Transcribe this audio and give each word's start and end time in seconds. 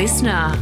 listener. 0.00 0.56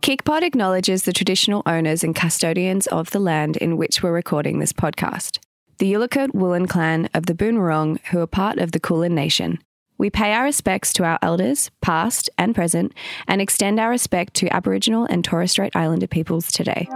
KicPod 0.00 0.40
acknowledges 0.44 1.02
the 1.02 1.12
traditional 1.12 1.62
owners 1.66 2.02
and 2.02 2.16
custodians 2.16 2.86
of 2.86 3.10
the 3.10 3.18
land 3.18 3.58
in 3.58 3.76
which 3.76 4.02
we're 4.02 4.14
recording 4.14 4.60
this 4.60 4.72
podcast, 4.72 5.40
the 5.76 5.92
Yalukit 5.92 6.30
Willam 6.30 6.66
clan 6.66 7.10
of 7.12 7.26
the 7.26 7.34
Boonwurrung, 7.34 8.00
who 8.06 8.20
are 8.20 8.26
part 8.26 8.56
of 8.56 8.72
the 8.72 8.80
Kulin 8.80 9.14
Nation. 9.14 9.58
We 9.98 10.08
pay 10.08 10.32
our 10.32 10.44
respects 10.44 10.94
to 10.94 11.04
our 11.04 11.18
elders, 11.20 11.70
past 11.82 12.30
and 12.38 12.54
present, 12.54 12.94
and 13.28 13.42
extend 13.42 13.78
our 13.78 13.90
respect 13.90 14.32
to 14.36 14.50
Aboriginal 14.56 15.04
and 15.04 15.22
Torres 15.22 15.50
Strait 15.50 15.76
Islander 15.76 16.06
peoples 16.06 16.50
today. 16.50 16.88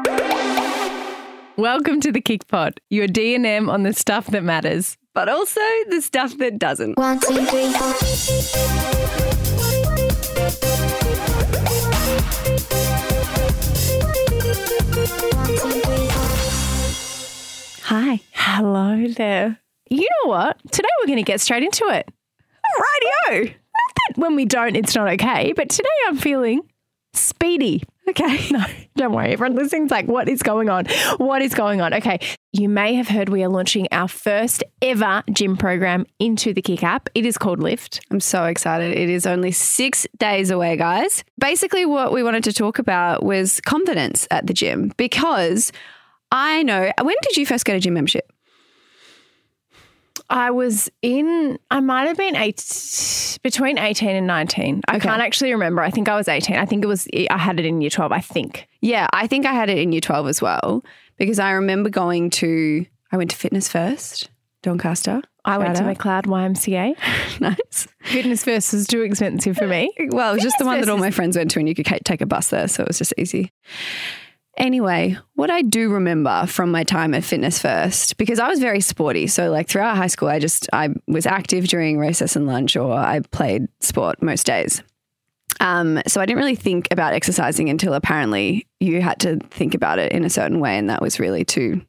Welcome 1.58 2.00
to 2.00 2.10
the 2.10 2.22
KicPod, 2.22 2.78
your 2.88 3.06
D&M 3.06 3.68
on 3.68 3.82
the 3.82 3.92
stuff 3.92 4.28
that 4.28 4.44
matters, 4.44 4.96
but 5.12 5.28
also 5.28 5.60
the 5.90 6.00
stuff 6.00 6.38
that 6.38 6.58
doesn't. 6.58 6.96
One, 6.96 7.20
two, 7.20 7.44
three, 7.44 7.70
four. 7.70 9.27
Hi. 17.88 18.20
Hello 18.34 19.08
there. 19.08 19.58
You 19.88 20.02
know 20.02 20.28
what? 20.28 20.58
Today 20.70 20.90
we're 21.00 21.06
going 21.06 21.16
to 21.16 21.22
get 21.22 21.40
straight 21.40 21.62
into 21.62 21.86
it. 21.86 22.06
Radio. 23.32 23.44
Not 23.44 23.94
that 23.96 24.18
when 24.18 24.36
we 24.36 24.44
don't, 24.44 24.76
it's 24.76 24.94
not 24.94 25.08
okay, 25.14 25.54
but 25.54 25.70
today 25.70 25.88
I'm 26.06 26.18
feeling 26.18 26.60
speedy. 27.14 27.82
Okay. 28.06 28.46
No, 28.52 28.62
don't 28.94 29.12
worry. 29.14 29.32
Everyone 29.32 29.56
listening's 29.56 29.90
like, 29.90 30.06
what 30.06 30.28
is 30.28 30.42
going 30.42 30.68
on? 30.68 30.84
What 31.16 31.40
is 31.40 31.54
going 31.54 31.80
on? 31.80 31.94
Okay. 31.94 32.18
You 32.52 32.68
may 32.68 32.92
have 32.92 33.08
heard 33.08 33.30
we 33.30 33.42
are 33.42 33.48
launching 33.48 33.88
our 33.90 34.08
first 34.08 34.62
ever 34.82 35.22
gym 35.32 35.56
program 35.56 36.04
into 36.18 36.52
the 36.52 36.60
Kic 36.60 36.82
app. 36.82 37.08
It 37.14 37.24
is 37.24 37.38
called 37.38 37.60
Lift. 37.60 38.00
I'm 38.10 38.20
so 38.20 38.44
excited. 38.44 38.98
It 38.98 39.08
is 39.08 39.26
only 39.26 39.52
six 39.52 40.06
days 40.18 40.50
away, 40.50 40.76
guys. 40.76 41.24
Basically, 41.40 41.86
what 41.86 42.12
we 42.12 42.22
wanted 42.22 42.44
to 42.44 42.52
talk 42.52 42.78
about 42.78 43.22
was 43.22 43.62
confidence 43.62 44.28
at 44.30 44.46
the 44.46 44.52
gym 44.52 44.92
because 44.98 45.72
I 46.30 46.62
know. 46.62 46.92
When 47.02 47.16
did 47.22 47.36
you 47.36 47.46
first 47.46 47.64
get 47.64 47.76
a 47.76 47.80
gym 47.80 47.94
membership? 47.94 48.30
I 50.30 50.50
was 50.50 50.90
in, 51.00 51.58
I 51.70 51.80
might 51.80 52.06
have 52.06 52.18
been 52.18 52.36
eight, 52.36 53.38
between 53.42 53.78
18 53.78 54.10
and 54.10 54.26
19. 54.26 54.82
I 54.86 54.96
Okay. 54.96 55.08
can't 55.08 55.22
actually 55.22 55.52
remember. 55.52 55.80
I 55.80 55.90
think 55.90 56.08
I 56.08 56.16
was 56.16 56.28
18. 56.28 56.56
I 56.56 56.66
think 56.66 56.84
it 56.84 56.86
was, 56.86 57.08
I 57.30 57.38
had 57.38 57.58
it 57.58 57.64
in 57.64 57.80
year 57.80 57.88
12, 57.88 58.12
I 58.12 58.20
think. 58.20 58.68
Yeah, 58.82 59.06
I 59.12 59.26
think 59.26 59.46
I 59.46 59.52
had 59.52 59.70
it 59.70 59.78
in 59.78 59.90
year 59.92 60.02
12 60.02 60.28
as 60.28 60.42
well 60.42 60.84
because 61.16 61.38
I 61.38 61.52
remember 61.52 61.88
going 61.88 62.28
to, 62.30 62.84
I 63.10 63.16
went 63.16 63.30
to 63.30 63.36
Fitness 63.36 63.68
First, 63.68 64.28
Doncaster. 64.62 65.22
I 65.46 65.56
went 65.56 65.76
to 65.76 65.82
Macleod 65.84 66.24
YMCA. 66.26 66.94
nice. 67.40 67.88
Fitness 68.02 68.44
first 68.44 68.74
was 68.74 68.86
too 68.86 69.00
expensive 69.00 69.56
for 69.56 69.66
me. 69.66 69.90
Well, 70.10 70.32
it 70.32 70.34
was 70.34 70.42
just 70.42 70.58
the 70.58 70.66
one 70.66 70.78
that 70.80 70.90
all 70.90 70.98
my 70.98 71.10
friends 71.10 71.38
went 71.38 71.50
to 71.52 71.58
and 71.58 71.66
you 71.66 71.74
could 71.74 71.86
take 72.04 72.20
a 72.20 72.26
bus 72.26 72.48
there. 72.48 72.68
So 72.68 72.82
it 72.82 72.88
was 72.88 72.98
just 72.98 73.14
easy. 73.16 73.50
Anyway, 74.58 75.16
what 75.34 75.50
I 75.50 75.62
do 75.62 75.88
remember 75.88 76.44
from 76.46 76.72
my 76.72 76.82
time 76.82 77.14
at 77.14 77.22
Fitness 77.22 77.60
First, 77.60 78.16
because 78.16 78.40
I 78.40 78.48
was 78.48 78.58
very 78.58 78.80
sporty. 78.80 79.28
So, 79.28 79.50
like 79.50 79.68
throughout 79.68 79.96
high 79.96 80.08
school, 80.08 80.28
I 80.28 80.40
just, 80.40 80.68
I 80.72 80.90
was 81.06 81.26
active 81.26 81.68
during 81.68 81.96
recess 81.96 82.34
and 82.34 82.46
lunch, 82.46 82.76
or 82.76 82.92
I 82.92 83.20
played 83.20 83.68
sport 83.80 84.20
most 84.20 84.44
days. 84.44 84.82
Um, 85.60 86.00
so 86.06 86.20
I 86.20 86.26
didn't 86.26 86.38
really 86.38 86.56
think 86.56 86.88
about 86.90 87.14
exercising 87.14 87.70
until 87.70 87.94
apparently 87.94 88.66
you 88.80 89.00
had 89.00 89.20
to 89.20 89.38
think 89.50 89.74
about 89.74 89.98
it 89.98 90.12
in 90.12 90.24
a 90.24 90.30
certain 90.30 90.60
way. 90.60 90.76
And 90.76 90.90
that 90.90 91.02
was 91.02 91.18
really 91.18 91.44
to 91.46 91.80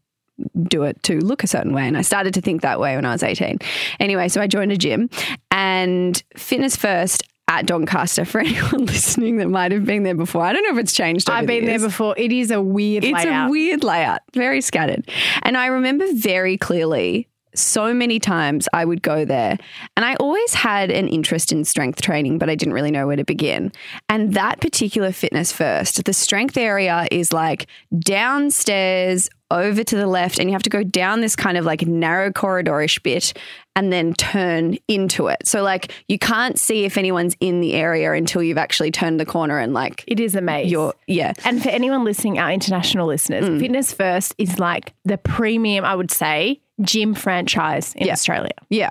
do 0.63 0.83
it 0.83 1.01
to 1.03 1.19
look 1.19 1.43
a 1.43 1.47
certain 1.47 1.73
way. 1.73 1.87
And 1.87 1.97
I 1.97 2.01
started 2.01 2.33
to 2.35 2.41
think 2.41 2.61
that 2.61 2.79
way 2.79 2.95
when 2.95 3.05
I 3.05 3.11
was 3.11 3.23
18. 3.23 3.59
Anyway, 3.99 4.29
so 4.29 4.41
I 4.41 4.47
joined 4.47 4.71
a 4.71 4.77
gym 4.77 5.09
and 5.51 6.21
Fitness 6.37 6.75
First 6.75 7.23
at 7.49 7.65
Doncaster 7.65 8.23
for 8.23 8.39
anyone 8.45 8.85
listening 8.85 9.37
that 9.37 9.49
might 9.49 9.71
have 9.73 9.83
been 9.83 10.03
there 10.03 10.15
before. 10.15 10.43
I 10.43 10.53
don't 10.53 10.63
know 10.63 10.77
if 10.77 10.77
it's 10.77 10.93
changed. 10.93 11.29
I've 11.29 11.43
the 11.43 11.47
been 11.59 11.65
there 11.65 11.79
before. 11.79 12.13
It 12.17 12.31
is 12.31 12.51
a 12.51 12.61
weird 12.61 13.03
It's 13.03 13.11
layout. 13.25 13.47
a 13.47 13.51
weird 13.51 13.83
layout, 13.83 14.21
very 14.33 14.61
scattered. 14.61 15.09
And 15.41 15.57
I 15.57 15.65
remember 15.65 16.05
very 16.13 16.57
clearly 16.57 17.27
so 17.55 17.91
many 17.95 18.19
times 18.19 18.69
I 18.73 18.85
would 18.85 19.01
go 19.01 19.25
there 19.25 19.57
and 19.97 20.05
I 20.05 20.13
always 20.15 20.53
had 20.53 20.91
an 20.91 21.07
interest 21.07 21.51
in 21.51 21.65
strength 21.65 21.99
training, 21.99 22.37
but 22.37 22.47
I 22.47 22.53
didn't 22.53 22.75
really 22.75 22.91
know 22.91 23.07
where 23.07 23.15
to 23.15 23.25
begin. 23.25 23.71
And 24.07 24.35
that 24.35 24.61
particular 24.61 25.11
fitness 25.11 25.51
first, 25.51 26.05
the 26.05 26.13
strength 26.13 26.55
area 26.55 27.07
is 27.11 27.33
like 27.33 27.65
downstairs 27.97 29.29
over 29.51 29.83
to 29.83 29.95
the 29.95 30.07
left, 30.07 30.39
and 30.39 30.49
you 30.49 30.53
have 30.53 30.63
to 30.63 30.69
go 30.69 30.83
down 30.83 31.21
this 31.21 31.35
kind 31.35 31.57
of 31.57 31.65
like 31.65 31.85
narrow 31.87 32.31
corridorish 32.31 33.01
bit 33.03 33.33
and 33.75 33.91
then 33.93 34.13
turn 34.13 34.77
into 34.87 35.27
it. 35.27 35.47
So, 35.47 35.63
like, 35.63 35.91
you 36.07 36.19
can't 36.19 36.59
see 36.59 36.85
if 36.85 36.97
anyone's 36.97 37.35
in 37.39 37.61
the 37.61 37.73
area 37.73 38.11
until 38.13 38.43
you've 38.43 38.57
actually 38.57 38.91
turned 38.91 39.19
the 39.19 39.25
corner 39.25 39.57
and 39.59 39.73
like 39.73 40.03
it 40.07 40.19
is 40.19 40.35
amazing. 40.35 40.69
you're, 40.71 40.93
yeah. 41.07 41.33
And 41.45 41.61
for 41.63 41.69
anyone 41.69 42.03
listening, 42.03 42.39
our 42.39 42.51
international 42.51 43.07
listeners, 43.07 43.45
Mm. 43.45 43.59
Fitness 43.59 43.93
First 43.93 44.35
is 44.37 44.59
like 44.59 44.93
the 45.05 45.17
premium, 45.17 45.85
I 45.85 45.95
would 45.95 46.11
say, 46.11 46.61
gym 46.81 47.13
franchise 47.13 47.93
in 47.95 48.07
Yeah. 48.07 48.13
Australia. 48.13 48.51
Yeah. 48.69 48.89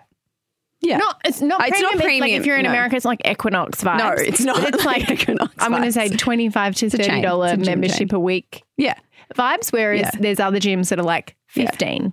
Yeah. 0.80 0.98
Not 0.98 1.20
it's 1.24 1.40
not 1.40 1.60
It's 1.66 1.70
premium. 1.80 1.98
not 1.98 2.20
like 2.20 2.32
if 2.32 2.46
you're 2.46 2.56
in 2.56 2.62
no. 2.64 2.70
America, 2.70 2.94
it's 2.96 3.04
like 3.04 3.20
Equinox 3.26 3.82
vibes. 3.82 3.98
No, 3.98 4.10
it's 4.12 4.40
not 4.40 4.62
But 4.62 4.74
It's 4.74 4.84
like 4.84 5.10
Equinox 5.10 5.52
I'm 5.58 5.70
going 5.72 5.82
to 5.82 5.92
say 5.92 6.08
vibes. 6.08 6.18
twenty 6.18 6.48
five 6.50 6.74
to 6.76 6.88
thirty 6.90 7.20
dollar 7.20 7.46
It's 7.48 7.54
a 7.54 7.56
gym 7.64 7.66
membership 7.80 8.10
chain. 8.10 8.14
a 8.14 8.20
week 8.20 8.62
Yeah. 8.76 8.94
vibes. 9.34 9.72
Whereas 9.72 10.00
Yeah. 10.00 10.10
there's 10.20 10.38
other 10.40 10.58
gyms 10.60 10.90
that 10.90 10.98
are 11.00 11.04
like 11.04 11.34
Yeah. 11.54 11.66
fifteen. 11.70 12.12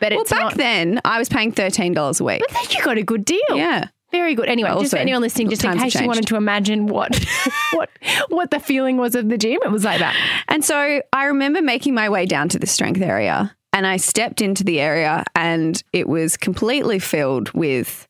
But 0.00 0.12
Well, 0.12 0.24
back 0.24 0.40
not. 0.40 0.54
then, 0.56 1.00
I 1.04 1.18
was 1.18 1.28
paying 1.28 1.52
thirteen 1.52 1.92
dollars 1.94 2.20
a 2.20 2.24
week. 2.24 2.40
but 2.40 2.50
then 2.52 2.64
you 2.78 2.84
got 2.84 2.98
a 2.98 3.02
good 3.02 3.24
deal. 3.24 3.38
Yeah, 3.54 3.88
Very 4.12 4.34
good. 4.34 4.48
Anyway, 4.48 4.68
just 4.68 4.78
Also, 4.78 4.96
for 4.96 5.00
anyone 5.00 5.20
listening, 5.22 5.48
just 5.50 5.64
in 5.64 5.78
case 5.78 5.94
you 5.94 6.06
wanted 6.06 6.26
to 6.26 6.36
imagine 6.36 6.86
what 6.86 7.18
what 7.72 7.90
what 8.28 8.50
the 8.50 8.60
feeling 8.60 8.96
was 8.98 9.14
of 9.14 9.28
the 9.28 9.36
gym, 9.38 9.58
it 9.64 9.70
was 9.70 9.84
like 9.84 9.98
that. 10.00 10.14
and 10.48 10.64
so 10.64 11.00
I 11.12 11.24
remember 11.24 11.60
making 11.62 11.94
my 11.94 12.08
way 12.10 12.24
down 12.26 12.48
to 12.50 12.58
the 12.58 12.66
strength 12.66 13.00
area, 13.00 13.55
and 13.76 13.86
I 13.86 13.98
stepped 13.98 14.40
into 14.40 14.64
the 14.64 14.80
area, 14.80 15.22
and 15.34 15.82
it 15.92 16.08
was 16.08 16.38
completely 16.38 16.98
filled 16.98 17.50
with 17.52 18.08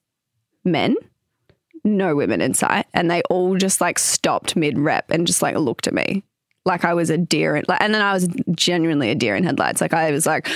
men, 0.65 0.95
no 1.83 2.15
women 2.15 2.41
in 2.41 2.55
sight, 2.55 2.87
and 2.95 3.11
they 3.11 3.21
all 3.23 3.57
just 3.57 3.81
like 3.81 3.99
stopped 3.99 4.55
mid 4.55 4.79
rep 4.79 5.11
and 5.11 5.27
just 5.27 5.43
like 5.43 5.57
looked 5.57 5.89
at 5.89 5.93
me 5.93 6.23
like 6.65 6.85
I 6.85 6.95
was 6.95 7.11
a 7.11 7.19
deer, 7.19 7.57
in, 7.57 7.65
like, 7.67 7.81
and 7.81 7.93
then 7.93 8.01
I 8.01 8.13
was 8.13 8.29
genuinely 8.53 9.11
a 9.11 9.17
deer 9.17 9.35
in 9.35 9.43
headlights. 9.43 9.81
Like 9.81 9.93
I 9.93 10.13
was 10.13 10.25
like. 10.25 10.49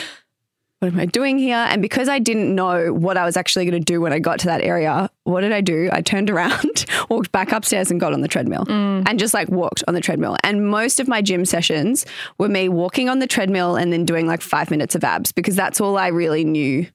What 0.80 0.94
am 0.94 0.98
I 0.98 1.04
doing 1.04 1.38
here? 1.38 1.58
And 1.58 1.82
because 1.82 2.08
I 2.08 2.18
didn't 2.18 2.54
know 2.54 2.94
what 2.94 3.18
I 3.18 3.26
was 3.26 3.36
actually 3.36 3.66
going 3.66 3.78
to 3.78 3.84
do 3.84 4.00
when 4.00 4.14
I 4.14 4.18
got 4.18 4.38
to 4.40 4.46
that 4.46 4.62
area, 4.62 5.10
what 5.24 5.42
did 5.42 5.52
I 5.52 5.60
do? 5.60 5.90
I 5.92 6.00
turned 6.00 6.30
around, 6.30 6.86
walked 7.10 7.30
back 7.32 7.52
upstairs, 7.52 7.90
and 7.90 8.00
got 8.00 8.14
on 8.14 8.22
the 8.22 8.28
treadmill 8.28 8.64
mm. 8.64 9.06
and 9.06 9.18
just 9.18 9.34
like 9.34 9.50
walked 9.50 9.84
on 9.86 9.92
the 9.92 10.00
treadmill. 10.00 10.38
And 10.42 10.66
most 10.70 10.98
of 10.98 11.06
my 11.06 11.20
gym 11.20 11.44
sessions 11.44 12.06
were 12.38 12.48
me 12.48 12.70
walking 12.70 13.10
on 13.10 13.18
the 13.18 13.26
treadmill 13.26 13.76
and 13.76 13.92
then 13.92 14.06
doing 14.06 14.26
like 14.26 14.40
five 14.40 14.70
minutes 14.70 14.94
of 14.94 15.04
abs 15.04 15.32
because 15.32 15.54
that's 15.54 15.82
all 15.82 15.98
I 15.98 16.08
really 16.08 16.44
knew 16.44 16.86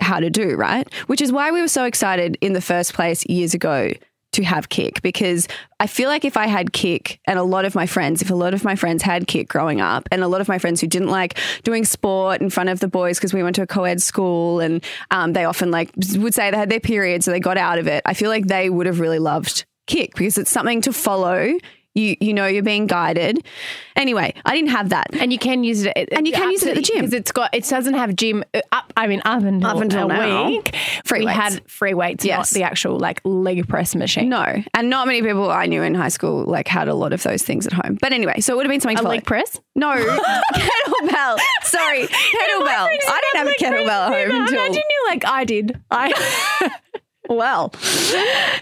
how 0.00 0.20
to 0.20 0.30
do, 0.30 0.56
right? 0.56 0.90
Which 1.06 1.20
is 1.20 1.30
why 1.30 1.50
we 1.50 1.60
were 1.60 1.68
so 1.68 1.84
excited 1.84 2.38
in 2.40 2.54
the 2.54 2.62
first 2.62 2.94
place 2.94 3.26
years 3.26 3.52
ago 3.52 3.92
to 4.34 4.44
have 4.44 4.68
Kic 4.68 5.02
because 5.02 5.48
I 5.80 5.86
feel 5.86 6.08
like 6.08 6.24
if 6.24 6.36
I 6.36 6.46
had 6.46 6.72
Kic 6.72 7.18
and 7.26 7.38
a 7.38 7.42
lot 7.42 7.64
of 7.64 7.74
my 7.74 7.86
friends, 7.86 8.22
if 8.22 8.30
a 8.30 8.34
lot 8.34 8.54
of 8.54 8.64
my 8.64 8.76
friends 8.76 9.02
had 9.02 9.26
Kic 9.26 9.48
growing 9.48 9.80
up 9.80 10.08
and 10.10 10.22
a 10.22 10.28
lot 10.28 10.40
of 10.40 10.48
my 10.48 10.58
friends 10.58 10.80
who 10.80 10.86
didn't 10.86 11.10
like 11.10 11.38
doing 11.62 11.84
sport 11.84 12.40
in 12.40 12.50
front 12.50 12.68
of 12.68 12.80
the 12.80 12.88
boys 12.88 13.18
because 13.18 13.32
we 13.34 13.42
went 13.42 13.56
to 13.56 13.62
a 13.62 13.66
co-ed 13.66 14.02
school 14.02 14.60
and 14.60 14.84
um, 15.10 15.32
they 15.32 15.44
often 15.44 15.70
like 15.70 15.90
would 16.16 16.34
say 16.34 16.50
they 16.50 16.56
had 16.56 16.70
their 16.70 16.80
periods 16.80 17.24
so 17.24 17.30
they 17.30 17.40
got 17.40 17.56
out 17.56 17.78
of 17.78 17.86
it. 17.86 18.02
I 18.04 18.14
feel 18.14 18.30
like 18.30 18.46
they 18.46 18.70
would 18.70 18.86
have 18.86 19.00
really 19.00 19.18
loved 19.18 19.64
Kic 19.86 20.14
because 20.14 20.38
it's 20.38 20.50
something 20.50 20.80
to 20.82 20.92
follow. 20.92 21.52
You, 21.94 22.16
you 22.20 22.34
know 22.34 22.46
you're 22.46 22.62
being 22.64 22.86
guided. 22.88 23.46
Anyway, 23.94 24.34
I 24.44 24.54
didn't 24.56 24.70
have 24.70 24.88
that. 24.88 25.06
And 25.14 25.32
you 25.32 25.38
can 25.38 25.62
use 25.62 25.84
it, 25.84 26.08
And 26.10 26.26
you 26.26 26.32
can 26.32 26.50
use 26.50 26.64
it 26.64 26.70
at 26.70 26.74
the 26.74 26.82
gym. 26.82 26.96
because 27.02 27.12
it's 27.12 27.30
got 27.30 27.54
it 27.54 27.62
doesn't 27.68 27.94
have 27.94 28.16
gym 28.16 28.42
uh, 28.52 28.60
up. 28.72 28.92
I 28.96 29.06
mean, 29.06 29.22
up 29.24 29.42
until, 29.44 29.70
Up 29.70 29.80
until 29.80 30.10
a 30.10 30.14
now. 30.14 30.46
week, 30.48 30.74
Free 31.04 31.20
we 31.20 31.26
weights. 31.26 31.38
had 31.38 31.70
free 31.70 31.94
weights, 31.94 32.24
Yes. 32.24 32.36
not 32.52 32.58
the 32.58 32.64
actual 32.64 32.98
like 32.98 33.20
leg 33.24 33.68
press 33.68 33.94
machine. 33.94 34.28
No, 34.28 34.44
and 34.74 34.90
not 34.90 35.06
many 35.06 35.22
people 35.22 35.48
I 35.50 35.66
knew 35.66 35.82
in 35.82 35.94
high 35.94 36.08
school 36.08 36.44
like 36.44 36.66
had 36.66 36.88
a 36.88 36.94
lot 36.94 37.12
of 37.12 37.22
those 37.22 37.42
things 37.44 37.64
at 37.66 37.72
home. 37.72 37.96
But 38.00 38.12
anyway, 38.12 38.40
so 38.40 38.54
it 38.54 38.56
would 38.56 38.66
have 38.66 38.70
been 38.72 38.80
something 38.80 38.98
a 38.98 39.02
to 39.02 39.08
leg 39.08 39.18
like 39.18 39.26
press. 39.26 39.60
no 39.76 39.90
kettlebell. 40.54 41.38
Sorry, 41.62 42.00
kettlebell. 42.08 42.88
I 43.08 43.20
didn't 43.32 43.36
have 43.36 43.46
a 43.46 43.54
kettlebell 43.64 43.88
at 43.88 44.12
home 44.28 44.40
until 44.42 44.54
Imagine 44.64 44.82
you 44.90 45.06
like 45.10 45.24
I 45.26 45.44
did. 45.44 45.80
I 45.92 46.70
well. 47.28 47.72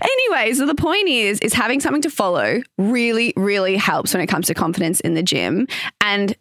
anyway, 0.03 0.53
so 0.55 0.67
the 0.67 0.75
point 0.75 1.09
is, 1.09 1.41
is 1.41 1.53
having 1.53 1.81
something 1.81 2.03
to 2.03 2.11
follow 2.11 2.62
really, 2.79 3.32
really 3.37 3.76
helps 3.76 4.14
when 4.14 4.23
it 4.23 4.26
comes 4.26 4.47
to 4.49 4.55
confidence 4.55 5.00
in 5.00 5.14
the 5.14 5.23
gym. 5.23 5.67
And 6.00 6.37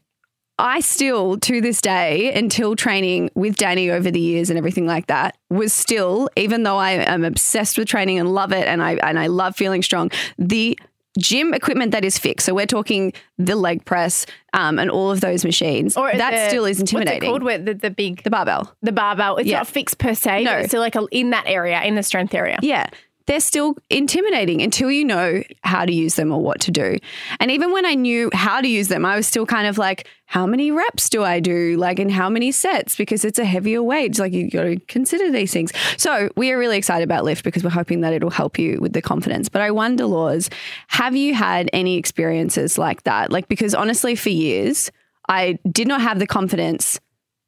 I 0.60 0.80
still, 0.82 1.38
to 1.40 1.60
this 1.60 1.82
day, 1.82 2.32
until 2.34 2.76
training 2.76 3.32
with 3.34 3.56
Danny 3.56 3.90
over 3.90 4.12
the 4.12 4.20
years 4.20 4.50
and 4.52 4.60
everything 4.60 4.86
like 4.86 5.08
that, 5.08 5.36
was 5.50 5.74
still, 5.74 6.30
even 6.36 6.62
though 6.64 6.78
I 6.78 6.92
am 6.92 7.24
obsessed 7.24 7.80
with 7.80 7.88
training 7.88 8.20
and 8.20 8.32
love 8.32 8.52
it, 8.52 8.68
and 8.68 8.84
I 8.84 8.94
and 8.98 9.18
I 9.18 9.26
love 9.26 9.56
feeling 9.56 9.82
strong, 9.82 10.12
the 10.38 10.78
gym 11.20 11.54
equipment 11.54 11.92
that 11.92 12.06
is 12.06 12.18
fixed. 12.18 12.46
So 12.46 12.54
we're 12.54 12.66
talking 12.66 13.14
the 13.38 13.56
leg 13.56 13.84
press 13.86 14.26
um, 14.54 14.80
and 14.80 14.90
all 14.90 15.12
of 15.12 15.22
those 15.22 15.44
machines. 15.44 15.98
Or 15.98 16.12
that 16.12 16.32
the- 16.32 16.48
still 16.50 16.66
is 16.66 16.80
intimidating. 16.80 17.30
What's 17.32 17.44
it 17.44 17.48
called? 17.48 17.66
The, 17.66 17.74
the 17.74 17.90
big 17.92 18.24
The 18.24 18.30
barbell. 18.30 18.76
the 18.82 18.92
barbell. 18.92 19.38
It's 19.38 19.50
Yeah. 19.50 19.58
not 19.60 19.68
fixed 19.68 19.98
per 19.98 20.14
se. 20.14 20.44
No. 20.44 20.58
it's 20.58 20.70
still 20.70 20.82
like 20.82 20.96
a, 20.96 21.06
in 21.12 21.32
that 21.32 21.46
area, 21.48 21.82
in 21.84 21.96
the 21.96 22.04
strength 22.04 22.34
area. 22.34 22.58
Yeah. 22.62 22.88
They're 23.26 23.40
still 23.40 23.76
intimidating 23.90 24.62
until 24.62 24.92
you 24.92 25.06
know 25.06 25.44
how 25.64 25.86
to 25.86 25.94
use 25.94 26.16
them 26.16 26.32
or 26.32 26.42
what 26.42 26.60
to 26.62 26.72
do. 26.72 26.98
And 27.40 27.52
even 27.52 27.72
when 27.72 27.86
I 27.86 27.94
knew 27.94 28.30
how 28.34 28.62
to 28.62 28.68
use 28.68 28.88
them, 28.88 29.06
I 29.06 29.16
was 29.16 29.28
still 29.28 29.46
kind 29.46 29.68
of 29.68 29.78
like, 29.78 30.08
how 30.26 30.46
many 30.46 30.72
reps 30.72 31.10
do 31.10 31.24
I 31.24 31.40
do? 31.40 31.76
Like, 31.78 32.00
in 32.00 32.10
how 32.10 32.30
many 32.30 32.52
sets? 32.52 32.96
Because 32.96 33.26
it's 33.26 33.38
a 33.38 33.44
heavier 33.46 33.84
weight. 33.84 34.18
Like, 34.18 34.32
you 34.32 34.50
got 34.50 34.64
to 34.64 34.80
consider 34.88 35.30
these 35.30 35.52
things. 35.52 35.72
So, 35.98 36.30
we 36.38 36.52
are 36.52 36.58
really 36.58 36.78
excited 36.78 37.04
about 37.04 37.26
Lift 37.26 37.44
because 37.44 37.64
we're 37.64 37.70
hoping 37.70 38.02
that 38.02 38.14
it'll 38.14 38.30
help 38.30 38.58
you 38.58 38.80
with 38.80 38.94
the 38.94 39.02
confidence. 39.02 39.50
But 39.50 39.62
I 39.62 39.72
wonder, 39.72 40.06
Laws, 40.06 40.50
have 40.88 41.16
you 41.16 41.34
had 41.34 41.70
any 41.74 41.98
experiences 41.98 42.78
like 42.78 43.04
that? 43.04 43.32
Like, 43.32 43.50
because 43.50 43.76
honestly, 43.76 44.16
for 44.16 44.30
years, 44.30 44.90
I 45.28 45.60
did 45.70 45.88
not 45.88 46.02
have 46.02 46.20
the 46.20 46.28
confidence 46.28 47.00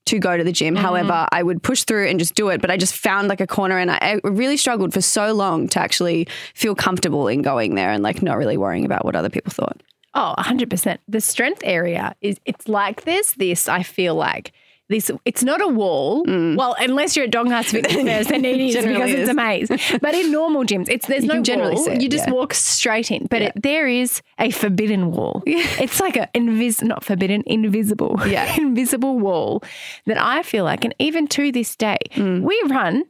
to 0.06 0.20
go 0.20 0.38
to 0.38 0.44
the 0.44 0.52
gym. 0.52 0.76
Mm-hmm. 0.76 0.84
However, 0.84 1.28
I 1.32 1.44
would 1.44 1.64
push 1.64 1.84
through 1.84 2.08
and 2.08 2.20
just 2.20 2.36
do 2.36 2.50
it, 2.50 2.62
but 2.62 2.70
I 2.70 2.78
just 2.78 2.96
found 2.96 3.28
like 3.28 3.42
a 3.42 3.48
corner 3.48 3.78
and 3.78 3.92
I, 3.92 3.98
I 4.02 4.20
really 4.24 4.58
struggled 4.58 4.94
for 4.94 5.02
so 5.02 5.34
long 5.34 5.68
to 5.70 5.80
actually 5.80 6.28
feel 6.54 6.76
comfortable 6.76 7.28
in 7.28 7.42
going 7.42 7.76
there 7.76 7.92
and 7.92 8.04
like 8.04 8.22
not 8.22 8.38
really 8.38 8.58
worrying 8.58 8.86
about 8.86 9.06
what 9.06 9.16
other 9.16 9.30
people 9.30 9.52
thought. 9.52 9.82
Oh, 10.14 10.36
100%. 10.38 10.98
The 11.08 11.22
strength 11.22 11.62
area 11.64 12.16
is 12.22 12.40
it's 12.46 12.68
like 12.68 13.04
there's 13.04 13.34
this, 13.34 13.68
I 13.68 13.82
feel 13.82 14.16
like 14.16 14.54
this 14.90 15.10
it's 15.26 15.44
not 15.44 15.62
a 15.62 15.68
wall. 15.68 16.24
Well, 16.28 16.76
unless 16.80 17.16
you're 17.16 17.26
at 17.26 17.32
Donghouse 17.32 17.66
Fitness 17.72 17.94
Fairs, 18.04 18.28
then 18.28 18.46
it 18.46 18.60
is 18.60 18.76
Mm. 18.76 18.94
Because 18.94 19.12
it's 19.12 19.30
a 19.30 19.34
maze. 19.34 19.70
But 20.02 20.14
in 20.14 20.32
normal 20.32 20.64
gyms, 20.64 20.90
it's 20.90 21.08
there's 21.08 21.24
no 21.26 21.36
can 21.36 21.44
generally 21.44 21.76
wall. 21.76 21.90
it, 21.90 22.02
you 22.02 22.10
just 22.10 22.28
yeah. 22.28 22.34
walk 22.34 22.54
straight 22.54 23.12
in. 23.12 23.28
But 23.30 23.42
it, 23.42 23.54
there 23.62 23.88
is 23.88 24.22
a 24.40 24.52
forbidden 24.52 25.12
wall. 25.12 25.42
It's 25.46 26.00
like 26.00 26.16
a 26.18 26.28
invis 26.36 26.82
not 26.84 27.04
forbidden, 27.04 27.44
invisible. 27.46 28.20
Yeah. 28.28 28.54
invisible 28.58 29.20
wall 29.20 29.64
that 30.06 30.18
I 30.18 30.44
feel 30.44 30.64
like, 30.66 30.84
and 30.86 30.94
even 31.00 31.28
to 31.28 31.52
this 31.52 31.76
day, 31.76 31.98
Mm. 32.16 32.42
we 32.42 32.62
run 32.68 33.04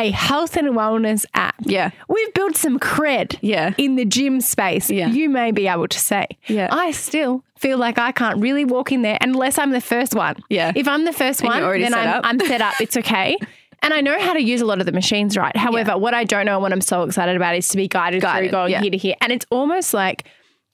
a 0.00 0.10
health 0.10 0.56
and 0.56 0.68
wellness 0.68 1.24
app. 1.34 1.54
Yeah. 1.60 1.90
We've 2.08 2.32
built 2.34 2.56
some 2.56 2.78
cred 2.78 3.36
Yeah. 3.40 3.74
in 3.78 3.96
the 3.96 4.04
gym 4.04 4.40
space. 4.40 4.90
Yeah. 4.90 5.08
You 5.08 5.28
may 5.28 5.50
be 5.52 5.66
able 5.68 5.88
to 5.88 5.98
say. 5.98 6.26
Yeah. 6.46 6.68
I 6.70 6.92
still 6.92 7.44
feel 7.56 7.78
like 7.78 7.98
I 7.98 8.12
can't 8.12 8.40
really 8.40 8.64
walk 8.64 8.92
in 8.92 9.02
there 9.02 9.18
unless 9.20 9.58
I'm 9.58 9.70
the 9.70 9.80
first 9.80 10.14
one. 10.14 10.36
Yeah. 10.48 10.72
If 10.74 10.86
I'm 10.88 11.04
the 11.04 11.12
first 11.12 11.40
And 11.42 11.48
one, 11.48 11.80
then 11.80 11.94
I'm. 11.94 12.20
I'm 12.24 12.40
set 12.40 12.60
up. 12.60 12.80
It's 12.80 12.96
okay. 12.96 13.36
And 13.80 13.94
I 13.94 14.00
know 14.00 14.18
how 14.18 14.32
to 14.32 14.42
use 14.42 14.60
a 14.60 14.64
lot 14.66 14.80
of 14.80 14.86
the 14.86 14.92
machines 14.92 15.36
right. 15.36 15.56
However, 15.56 15.96
what 15.96 16.12
I 16.12 16.24
don't 16.24 16.46
know 16.46 16.54
and 16.54 16.62
what 16.62 16.72
I'm 16.72 16.80
so 16.80 17.04
excited 17.04 17.36
about 17.36 17.54
is 17.54 17.68
to 17.68 17.76
be 17.76 17.86
guided, 17.86 18.22
Guided, 18.22 18.50
through 18.50 18.50
going 18.50 18.72
yeah. 18.72 18.80
here 18.80 18.90
to 18.90 18.96
here. 18.96 19.14
And 19.20 19.30
it's 19.30 19.46
almost 19.50 19.94
like 19.94 20.24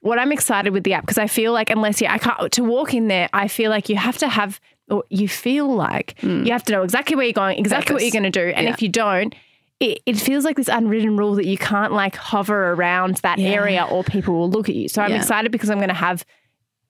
what 0.01 0.19
I'm 0.19 0.33
excited 0.33 0.73
with 0.73 0.85
the 0.85 0.95
app 0.95 1.03
because 1.03 1.19
I 1.19 1.27
feel 1.27 1.53
like 1.53 1.69
unless 1.69 2.01
you, 2.01 2.07
I 2.09 2.17
can't, 2.17 2.51
to 2.53 2.65
walk 2.65 2.95
in 2.95 3.09
there, 3.09 3.29
I 3.35 3.49
feel 3.49 3.69
like 3.71 3.91
you 3.91 3.97
have 3.97 4.17
to 4.19 4.29
have, 4.29 4.59
or 4.91 5.05
you 5.09 5.29
feel 5.29 5.73
like 5.75 6.15
hmm. 6.21 6.45
you 6.45 6.53
have 6.53 6.65
to 6.65 6.73
know 6.73 6.83
exactly 6.83 7.17
where 7.17 7.25
you're 7.25 7.33
going, 7.33 7.59
exactly 7.59 7.95
what 7.95 8.03
you're 8.03 8.11
going 8.11 8.25
to 8.25 8.31
do. 8.31 8.49
And 8.55 8.67
Yeah. 8.67 8.73
if 8.73 8.83
you 8.83 8.89
don't, 8.89 9.35
it, 9.81 10.01
it 10.07 10.17
feels 10.17 10.45
like 10.45 10.57
this 10.57 10.69
unwritten 10.69 11.17
rule 11.17 11.35
that 11.35 11.47
you 11.47 11.59
can't 11.59 11.93
like 11.93 12.17
hover 12.17 12.73
around 12.73 13.17
that 13.19 13.39
Yeah. 13.39 13.51
area 13.51 13.85
or 13.85 14.05
people 14.05 14.35
will 14.35 14.51
look 14.51 14.69
at 14.69 14.75
you. 14.75 14.89
So 14.89 15.03
I'm 15.03 15.11
Yeah. 15.11 15.17
excited 15.19 15.51
because 15.53 15.71
I'm 15.71 15.79
going 15.79 15.89
to 15.89 15.95
have, 15.95 16.25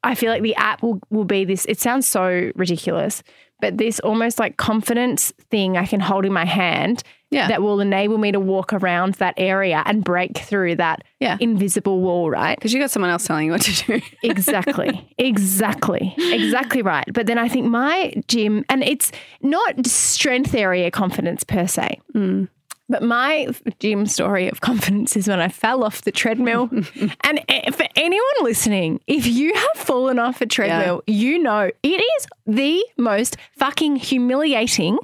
I 0.05 0.15
feel 0.15 0.31
like 0.31 0.43
the 0.43 0.55
app 0.57 0.83
will, 0.83 1.01
will 1.11 1.25
be 1.25 1.45
this, 1.45 1.65
it 1.67 1.81
sounds 1.81 2.07
so 2.09 2.51
ridiculous, 2.55 3.23
but 3.61 3.79
this 3.79 3.99
almost 4.01 4.39
like 4.39 4.57
confidence 4.57 5.33
thing 5.51 5.77
I 5.77 5.87
can 5.87 6.01
hold 6.01 6.25
in 6.27 6.33
my 6.33 6.45
hand 6.45 7.03
Yeah. 7.31 7.49
that 7.49 7.63
will 7.63 7.81
enable 7.81 8.19
me 8.19 8.31
to 8.33 8.39
walk 8.41 8.73
around 8.73 9.15
that 9.15 9.35
area 9.37 9.83
and 9.87 10.05
break 10.05 10.37
through 10.39 10.77
that 10.77 11.03
Yeah. 11.21 11.37
invisible 11.41 12.01
wall, 12.01 12.31
right? 12.31 12.57
Because 12.59 12.75
you 12.75 12.81
got 12.81 12.91
someone 12.91 13.11
else 13.11 13.27
telling 13.27 13.47
you 13.47 13.53
what 13.53 13.63
to 13.63 13.87
do. 13.87 14.01
Exactly. 14.23 15.09
exactly. 15.19 16.15
Exactly 16.19 16.83
right. 16.83 17.05
But 17.13 17.27
then 17.27 17.39
I 17.39 17.49
think 17.49 17.67
my 17.67 18.13
gym, 18.29 18.65
and 18.69 18.83
it's 18.85 19.11
not 19.43 19.87
strength 19.87 20.55
area 20.55 20.91
confidence 20.91 21.45
per 21.45 21.67
se. 21.67 22.01
Mm. 22.15 22.49
But 22.89 23.03
my 23.03 23.49
gym 23.81 24.07
story 24.07 24.49
of 24.49 24.61
confidence 24.61 25.17
is 25.17 25.27
when 25.27 25.41
I 25.41 25.49
fell 25.49 25.85
off 25.85 26.03
the 26.03 26.13
treadmill. 26.13 26.69
and 27.23 27.41
eh, 27.49 27.71
for 27.71 27.87
anyone 27.97 28.25
listening, 28.43 29.01
if 29.07 29.27
you 29.27 29.55
have 29.55 29.85
fallen 29.85 30.19
off 30.19 30.41
a 30.41 30.47
treadmill, 30.47 31.03
you 31.07 31.39
know 31.39 31.71
it 31.83 31.89
is 31.89 32.27
the 32.47 32.85
most 32.99 33.37
fucking 33.57 33.97
humiliating 33.97 34.99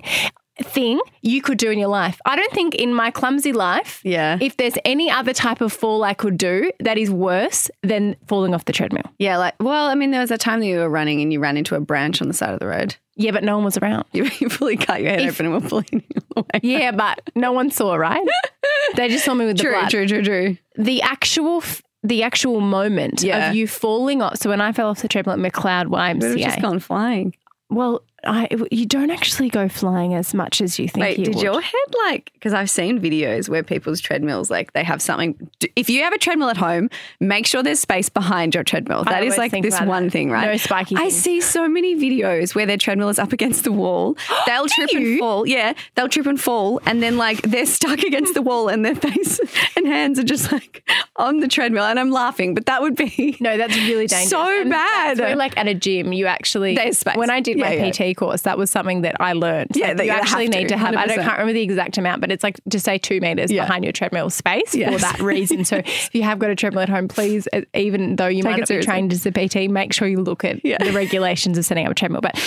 thing 0.65 1.01
you 1.23 1.43
could 1.43 1.59
do 1.59 1.71
in 1.71 1.79
your 1.79 1.89
life. 1.89 2.21
I 2.25 2.37
don't 2.37 2.53
think 2.53 2.75
in 2.75 2.95
my 2.95 3.11
clumsy 3.11 3.53
life, 3.53 4.01
Yeah. 4.05 4.39
if 4.41 4.57
there's 4.57 4.75
any 4.85 5.11
other 5.11 5.33
type 5.33 5.61
of 5.61 5.73
fall 5.73 6.03
I 6.05 6.15
could 6.15 6.37
do 6.39 6.71
that 6.81 6.99
is 6.99 7.11
worse 7.11 7.71
than 7.83 8.17
falling 8.29 8.55
off 8.55 8.65
the 8.67 8.73
treadmill. 8.73 9.05
Yeah, 9.19 9.37
like, 9.39 9.55
well, 9.61 9.87
I 9.89 9.95
mean, 9.95 10.11
there 10.11 10.21
was 10.21 10.31
a 10.31 10.39
time 10.39 10.61
that 10.61 10.67
you 10.67 10.79
were 10.79 10.89
running 10.91 11.21
and 11.21 11.33
you 11.33 11.41
ran 11.41 11.57
into 11.57 11.75
a 11.75 11.81
branch 11.81 12.21
on 12.23 12.29
the 12.29 12.35
side 12.35 12.53
of 12.55 12.61
the 12.61 12.67
road. 12.67 12.97
Yeah, 13.17 13.33
but 13.33 13.45
no 13.45 13.57
one 13.57 13.65
was 13.65 13.77
around. 13.79 14.05
You, 14.13 14.25
you 14.39 14.49
fully 14.49 14.77
cut 14.77 15.01
your 15.03 15.11
head 15.11 15.21
If- 15.23 15.35
open 15.41 15.47
and 15.53 15.63
were 15.63 15.69
pulling 15.69 15.87
you 15.93 16.23
away. 16.37 16.61
Yeah, 16.63 16.93
but 16.93 17.21
no 17.35 17.53
one 17.53 17.71
saw, 17.71 17.95
right? 17.95 18.27
They 18.97 19.09
just 19.09 19.25
saw 19.25 19.35
me 19.35 19.47
with 19.47 19.59
the 19.59 19.65
blood. 19.65 19.91
true, 19.91 20.07
true, 20.07 20.23
true. 20.23 20.57
The 20.77 21.03
actual, 21.03 21.59
f- 21.59 21.83
the 22.03 22.23
actual 22.23 22.61
moment 22.61 23.23
Yeah. 23.23 23.51
of 23.51 23.55
you 23.57 23.67
falling 23.69 24.23
off. 24.23 24.39
So 24.39 24.49
when 24.51 24.61
I 24.61 24.73
fell 24.73 24.89
off 24.89 25.03
the 25.03 25.09
treadmill 25.09 25.35
at 25.35 25.39
Macleod 25.39 25.93
have 25.95 26.37
just 26.39 26.61
gone 26.63 26.79
flying. 26.81 27.35
well, 27.69 28.03
I, 28.25 28.49
you 28.71 28.87
don't 28.87 29.11
actually 29.11 29.49
go 29.49 29.69
flying 29.69 30.15
as 30.15 30.35
much 30.35 30.61
as 30.61 30.79
you 30.79 30.89
think 30.89 31.03
Wait, 31.03 31.19
you 31.19 31.25
did 31.25 31.37
would. 31.37 31.45
your 31.45 31.61
head 31.61 31.95
like? 32.05 32.31
Because 32.35 32.53
I've 32.53 32.71
seen 32.71 33.01
videos 33.01 33.49
where 33.49 33.63
people's 33.63 34.01
treadmills 34.01 34.51
like 34.51 34.73
they 34.73 34.85
have 34.85 35.01
something. 35.01 35.51
If 35.77 35.89
you 35.89 36.03
have 36.03 36.13
a 36.13 36.19
treadmill 36.19 36.51
at 36.51 36.57
home, 36.57 36.91
make 37.19 37.47
sure 37.47 37.63
there's 37.63 37.81
space 37.81 38.09
behind 38.09 38.55
your 38.55 38.65
treadmill. 38.65 39.05
That 39.05 39.25
is 39.25 39.39
like 39.39 39.53
this 39.53 39.81
one 39.81 40.05
that. 40.05 40.13
thing, 40.13 40.31
right? 40.31 40.47
No 40.47 40.57
spiky 40.57 40.97
I 40.97 41.09
see 41.09 41.41
so 41.41 41.69
many 41.69 41.97
videos 41.97 42.55
where 42.55 42.67
their 42.67 42.77
treadmill 42.77 43.09
is 43.09 43.19
up 43.19 43.33
against 43.33 43.65
the 43.65 43.73
wall. 43.73 44.17
They'll 44.47 44.67
trip 44.67 44.91
and 44.93 45.19
fall. 45.19 45.47
Yeah, 45.47 45.75
they'll 45.95 46.09
trip 46.09 46.27
and 46.27 46.41
fall, 46.41 46.81
and 46.87 47.03
then 47.03 47.17
like 47.17 47.43
they're 47.43 47.67
stuck 47.67 47.99
against 48.03 48.35
the 48.35 48.43
wall, 48.43 48.69
and 48.69 48.85
their 48.85 48.95
face 48.95 49.41
and 49.77 49.87
hands 49.87 50.19
are 50.19 50.25
just 50.25 50.53
like 50.53 50.89
on 51.17 51.41
the 51.41 51.49
treadmill. 51.49 51.85
And 51.85 51.99
I'm 51.99 52.11
laughing, 52.11 52.55
but 52.55 52.67
that 52.67 52.83
would 52.83 52.97
be 52.97 53.37
No, 53.41 53.57
that's 53.57 53.77
really 53.77 54.07
dangerous. 54.09 54.31
So 54.31 54.61
And 54.61 54.71
bad. 54.71 55.17
That's 55.17 55.21
where, 55.21 55.37
like 55.37 55.57
at 55.57 55.69
a 55.69 55.75
gym, 55.75 56.13
you 56.13 56.27
actually 56.27 56.75
There's 56.75 56.99
space. 56.99 57.17
When 57.17 57.31
I 57.31 57.41
did 57.41 57.59
my 57.59 57.73
Yeah, 57.73 57.75
yeah. 57.75 57.85
Course, 58.15 58.43
that 58.43 58.59
was 58.59 58.71
something 58.71 59.03
that 59.03 59.17
I 59.21 59.33
learned. 59.33 59.73
Yeah, 59.75 59.89
Like, 59.89 59.97
that 59.99 60.07
you 60.07 60.13
you 60.13 60.19
actually 60.19 60.49
to, 60.49 60.59
need 60.59 60.69
to 60.69 60.77
have. 60.77 60.95
I 60.95 61.07
don't 61.07 61.17
can't 61.19 61.33
remember 61.33 61.53
the 61.53 61.63
exact 61.63 61.99
amount, 61.99 62.21
but 62.21 62.31
it's 62.33 62.43
like 62.45 62.61
to 62.71 62.79
say 62.81 62.99
two 62.99 63.21
meters 63.21 63.51
Yeah. 63.51 63.65
behind 63.65 63.85
your 63.85 63.93
treadmill 63.93 64.31
space 64.31 64.75
Yes. 64.75 64.93
for 64.95 64.99
that 65.01 65.21
reason. 65.21 65.65
So 65.65 65.77
if 65.85 66.11
you 66.15 66.23
have 66.23 66.39
got 66.39 66.51
a 66.51 66.55
treadmill 66.55 66.83
at 66.83 66.89
home, 66.89 67.09
please, 67.09 67.49
uh, 67.53 67.63
even 67.75 68.17
though 68.17 68.27
you 68.29 68.43
Take 68.43 68.53
might 68.53 68.59
not 68.61 68.69
be 68.69 68.81
trained 68.81 69.13
as 69.13 69.25
a 69.27 69.31
PT, 69.33 69.69
make 69.71 69.93
sure 69.93 70.07
you 70.09 70.21
look 70.21 70.45
at 70.45 70.65
Yeah. 70.65 70.83
the 70.83 70.93
regulations 70.93 71.57
of 71.59 71.65
setting 71.65 71.87
up 71.87 71.93
a 71.93 71.95
treadmill. 71.95 72.21
But 72.21 72.39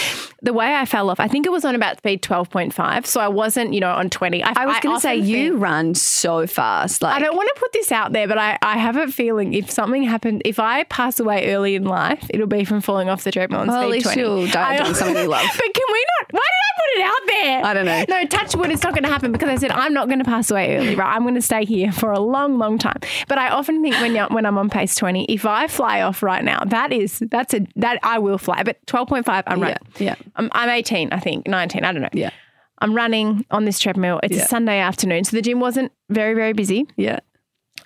the 0.42 0.54
way 0.54 0.76
I 0.76 0.86
fell 0.86 1.10
off, 1.10 1.20
I 1.20 1.28
think 1.28 1.46
it 1.46 1.52
was 1.52 1.66
on 1.66 1.76
about 1.76 1.98
speed 1.98 2.22
twelve 2.22 2.50
point 2.50 2.74
five, 2.74 3.06
so 3.06 3.20
I 3.22 3.28
wasn't, 3.28 3.74
you 3.74 3.80
know, 3.80 3.92
on 3.92 4.10
twenty. 4.10 4.44
I 4.44 4.66
was 4.66 4.80
going 4.82 4.96
to 4.96 5.02
say 5.02 5.16
you 5.18 5.52
think- 5.52 5.62
run 5.62 5.96
so 5.96 6.46
fast. 6.48 7.02
Like 7.02 7.16
I 7.16 7.20
don't 7.20 7.36
want 7.36 7.50
to 7.54 7.60
put 7.60 7.72
this 7.74 7.92
out 7.92 8.12
there, 8.14 8.28
but 8.28 8.38
I, 8.38 8.58
I 8.62 8.78
have 8.78 8.98
a 8.98 9.08
feeling 9.08 9.54
if 9.54 9.70
something 9.72 10.04
happened, 10.04 10.42
if 10.46 10.60
I 10.60 10.84
pass 10.86 11.20
away 11.20 11.54
early 11.54 11.76
in 11.76 11.84
life, 11.86 12.26
it'll 12.30 12.48
be 12.48 12.64
from 12.66 12.82
falling 12.82 13.10
off 13.10 13.24
the 13.24 13.32
treadmill 13.32 13.62
on 13.62 13.68
Well, 13.68 13.78
at 13.82 13.84
speed 13.84 13.92
least 13.92 14.04
20. 14.14 14.20
you'll 14.22 14.48
die 14.48 14.78
doing 14.78 14.94
something 14.94 15.24
you 15.24 15.30
love. 15.30 15.53
But 15.56 15.74
can 15.74 15.84
we 15.92 16.06
not? 16.20 16.32
Why 16.32 16.40
did 16.40 16.64
I 16.64 16.72
put 16.78 17.00
it 17.00 17.04
out 17.06 17.28
there? 17.28 17.66
I 17.66 17.74
don't 17.74 17.86
know. 17.86 18.06
No, 18.22 18.26
touch 18.28 18.56
wood, 18.56 18.72
it's 18.72 18.84
not 18.84 18.94
going 18.94 19.04
to 19.04 19.10
happen 19.10 19.32
because 19.32 19.50
I 19.50 19.56
said 19.56 19.72
I'm 19.72 19.94
not 19.94 20.08
going 20.08 20.20
to 20.20 20.26
pass 20.26 20.50
away 20.52 20.76
early, 20.78 20.96
right? 20.96 21.16
I'm 21.16 21.22
going 21.24 21.36
to 21.36 21.42
stay 21.42 21.66
here 21.66 21.92
for 21.92 22.12
a 22.12 22.20
long, 22.20 22.58
long 22.58 22.78
time. 22.78 22.98
But 23.28 23.38
I 23.38 23.50
often 23.50 23.82
think 23.82 23.96
when 23.96 24.16
when 24.34 24.46
I'm 24.46 24.58
on 24.58 24.70
pace 24.70 24.96
20, 24.96 25.26
if 25.26 25.46
I 25.46 25.68
fly 25.68 26.02
off 26.02 26.24
right 26.24 26.44
now, 26.44 26.64
that 26.66 26.92
is 26.92 27.20
that's 27.32 27.54
a 27.54 27.66
that 27.76 28.00
I 28.04 28.20
will 28.20 28.38
fly. 28.38 28.64
But 28.64 28.84
12.5, 28.88 29.44
I'm 29.48 29.62
right. 29.62 29.78
yeah. 30.00 30.16
I'm, 30.36 30.50
I'm 30.54 30.70
18, 30.70 31.12
I 31.12 31.20
think, 31.20 31.48
19, 31.48 31.84
I 31.84 31.92
don't 31.92 32.02
know. 32.02 32.10
Yeah. 32.14 32.32
I'm 32.80 32.94
running 32.96 33.46
on 33.52 33.66
this 33.66 33.80
treadmill. 33.80 34.20
It's 34.24 34.36
Yeah. 34.36 34.44
a 34.44 34.48
Sunday 34.48 34.80
afternoon, 34.80 35.24
so 35.24 35.36
the 35.38 35.42
gym 35.42 35.60
wasn't 35.60 35.92
very, 36.10 36.34
very 36.34 36.54
busy. 36.54 36.86
Yeah. 36.98 37.20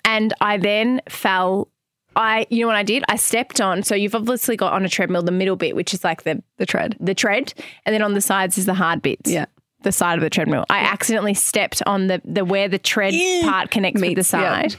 And 0.04 0.32
I 0.40 0.56
then 0.56 1.02
fell. 1.08 1.68
I, 2.18 2.46
you 2.50 2.60
know 2.62 2.66
what 2.66 2.76
I 2.76 2.82
did? 2.82 3.04
I 3.08 3.16
stepped 3.16 3.60
on. 3.60 3.82
So 3.82 3.94
you've 3.94 4.14
obviously 4.14 4.56
got 4.56 4.72
on 4.72 4.84
a 4.84 4.88
treadmill 4.88 5.22
the 5.22 5.30
middle 5.32 5.56
bit, 5.56 5.74
which 5.76 5.94
is 5.94 6.04
like 6.04 6.24
the 6.24 6.42
The 6.58 6.66
tread. 6.66 6.96
the 7.00 7.14
tread, 7.14 7.54
and 7.86 7.94
then 7.94 8.02
on 8.02 8.14
the 8.14 8.20
sides 8.20 8.58
is 8.58 8.66
the 8.66 8.74
hard 8.74 9.00
bits. 9.02 9.30
Yeah. 9.30 9.46
the 9.82 9.92
side 9.92 10.18
of 10.18 10.22
the 10.22 10.30
treadmill. 10.30 10.64
I 10.68 10.80
accidentally 10.80 11.34
stepped 11.34 11.80
on 11.86 12.08
the 12.08 12.20
the 12.24 12.44
where 12.44 12.68
the 12.68 12.78
tread 12.80 13.14
part 13.44 13.70
connects 13.70 14.00
with 14.00 14.10
the 14.10 14.16
Meets, 14.16 14.32
yeah. 14.32 14.62
side. 14.62 14.76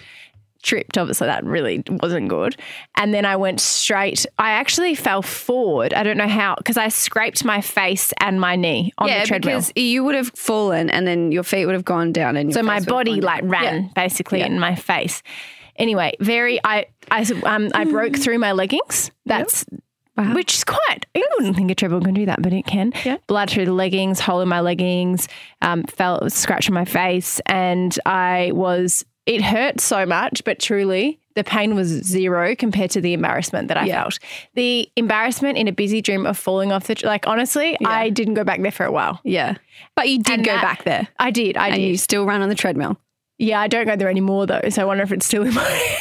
Tripped, 0.62 0.98
obviously 0.98 1.28
that 1.28 1.46
really 1.46 1.82
wasn't 1.88 2.28
good. 2.28 2.58
And 2.98 3.14
then 3.14 3.24
I 3.24 3.38
went 3.38 3.62
straight. 3.62 4.26
I 4.38 4.50
actually 4.52 4.94
fell 4.94 5.22
forward. 5.22 5.94
I 5.94 6.04
don't 6.04 6.18
know 6.18 6.28
how 6.28 6.56
because 6.58 6.76
I 6.76 6.90
scraped 6.90 7.46
my 7.46 7.62
face 7.62 8.12
and 8.20 8.42
my 8.42 8.58
knee 8.58 8.92
on 8.98 9.08
yeah, 9.08 9.22
the 9.22 9.28
treadmill. 9.28 9.56
because 9.60 9.72
you 9.78 10.04
would 10.04 10.16
have 10.16 10.32
fallen 10.36 10.90
and 10.90 11.08
then 11.08 11.32
your 11.32 11.44
feet 11.44 11.66
would 11.66 11.76
have 11.76 11.86
gone 11.86 12.12
down 12.12 12.36
and 12.36 12.50
your 12.50 12.56
So 12.56 12.62
my 12.64 12.80
face 12.80 12.88
would 12.88 12.90
have 12.90 13.06
body 13.16 13.22
like 13.22 13.42
down. 13.44 13.50
ran 13.50 13.84
Yeah. 13.84 13.90
basically 13.96 14.40
Yeah. 14.40 14.48
in 14.48 14.60
my 14.60 14.76
face. 14.76 15.24
Anyway, 15.80 16.14
very 16.20 16.60
I 16.64 16.86
I 17.10 17.22
um 17.46 17.70
I 17.74 17.86
broke 17.86 18.16
through 18.18 18.38
my 18.38 18.52
leggings. 18.52 19.10
That's 19.26 19.66
Wow. 20.18 20.34
which 20.36 20.54
is 20.54 20.66
quite. 20.66 21.06
I 21.16 21.24
wouldn't 21.38 21.56
think 21.56 21.72
a 21.72 21.76
treadmill 21.76 22.02
can 22.02 22.14
do 22.14 22.26
that, 22.26 22.42
but 22.42 22.52
it 22.52 22.66
can. 22.66 22.92
Yeah. 23.06 23.18
Blood 23.28 23.50
through 23.50 23.64
the 23.64 23.72
leggings, 23.74 24.20
hole 24.20 24.42
in 24.42 24.50
my 24.50 24.60
leggings, 24.60 25.30
um, 25.62 25.84
fell 25.84 26.30
scratch 26.30 26.68
on 26.70 26.74
my 26.74 26.84
face, 26.84 27.40
and 27.46 27.98
I 28.06 28.52
was. 28.54 29.06
It 29.26 29.42
hurt 29.44 29.80
so 29.80 30.06
much, 30.08 30.44
but 30.44 30.60
truly, 30.60 31.20
the 31.36 31.44
pain 31.46 31.74
was 31.76 31.88
zero 31.88 32.54
compared 32.56 32.90
to 32.92 33.00
the 33.02 33.14
embarrassment 33.14 33.68
that 33.70 33.78
I 33.78 33.86
Yeah. 33.86 34.02
felt. 34.02 34.20
The 34.56 34.90
embarrassment 34.98 35.58
in 35.58 35.68
a 35.70 35.72
busy 35.72 36.02
dream 36.02 36.26
of 36.26 36.38
falling 36.38 36.72
off 36.74 36.88
the 36.88 37.00
like. 37.06 37.26
Honestly, 37.28 37.78
I 37.86 38.10
didn't 38.10 38.34
go 38.34 38.44
back 38.44 38.62
there 38.62 38.72
for 38.72 38.86
a 38.86 38.92
while. 38.92 39.22
Yeah. 39.24 39.54
But 39.96 40.10
you 40.10 40.18
did 40.18 40.34
And 40.40 40.44
go 40.46 40.52
that- 40.54 40.62
back 40.64 40.84
there. 40.84 41.08
I 41.20 41.32
did. 41.32 41.56
I 41.56 41.68
and 41.68 41.76
did. 41.76 41.84
you 41.84 41.96
still 41.98 42.26
run 42.26 42.42
on 42.42 42.50
the 42.50 42.56
treadmill. 42.56 42.98
Yeah, 43.40 43.60
I 43.60 43.68
don't 43.68 43.86
go 43.88 43.96
there 43.96 44.10
anymore 44.10 44.46
though, 44.46 44.62
so 44.70 44.82
I 44.82 44.86
wonder 44.86 45.04
if 45.04 45.12
it's 45.12 45.26
still 45.26 45.44
in 45.44 45.54
my 45.54 45.98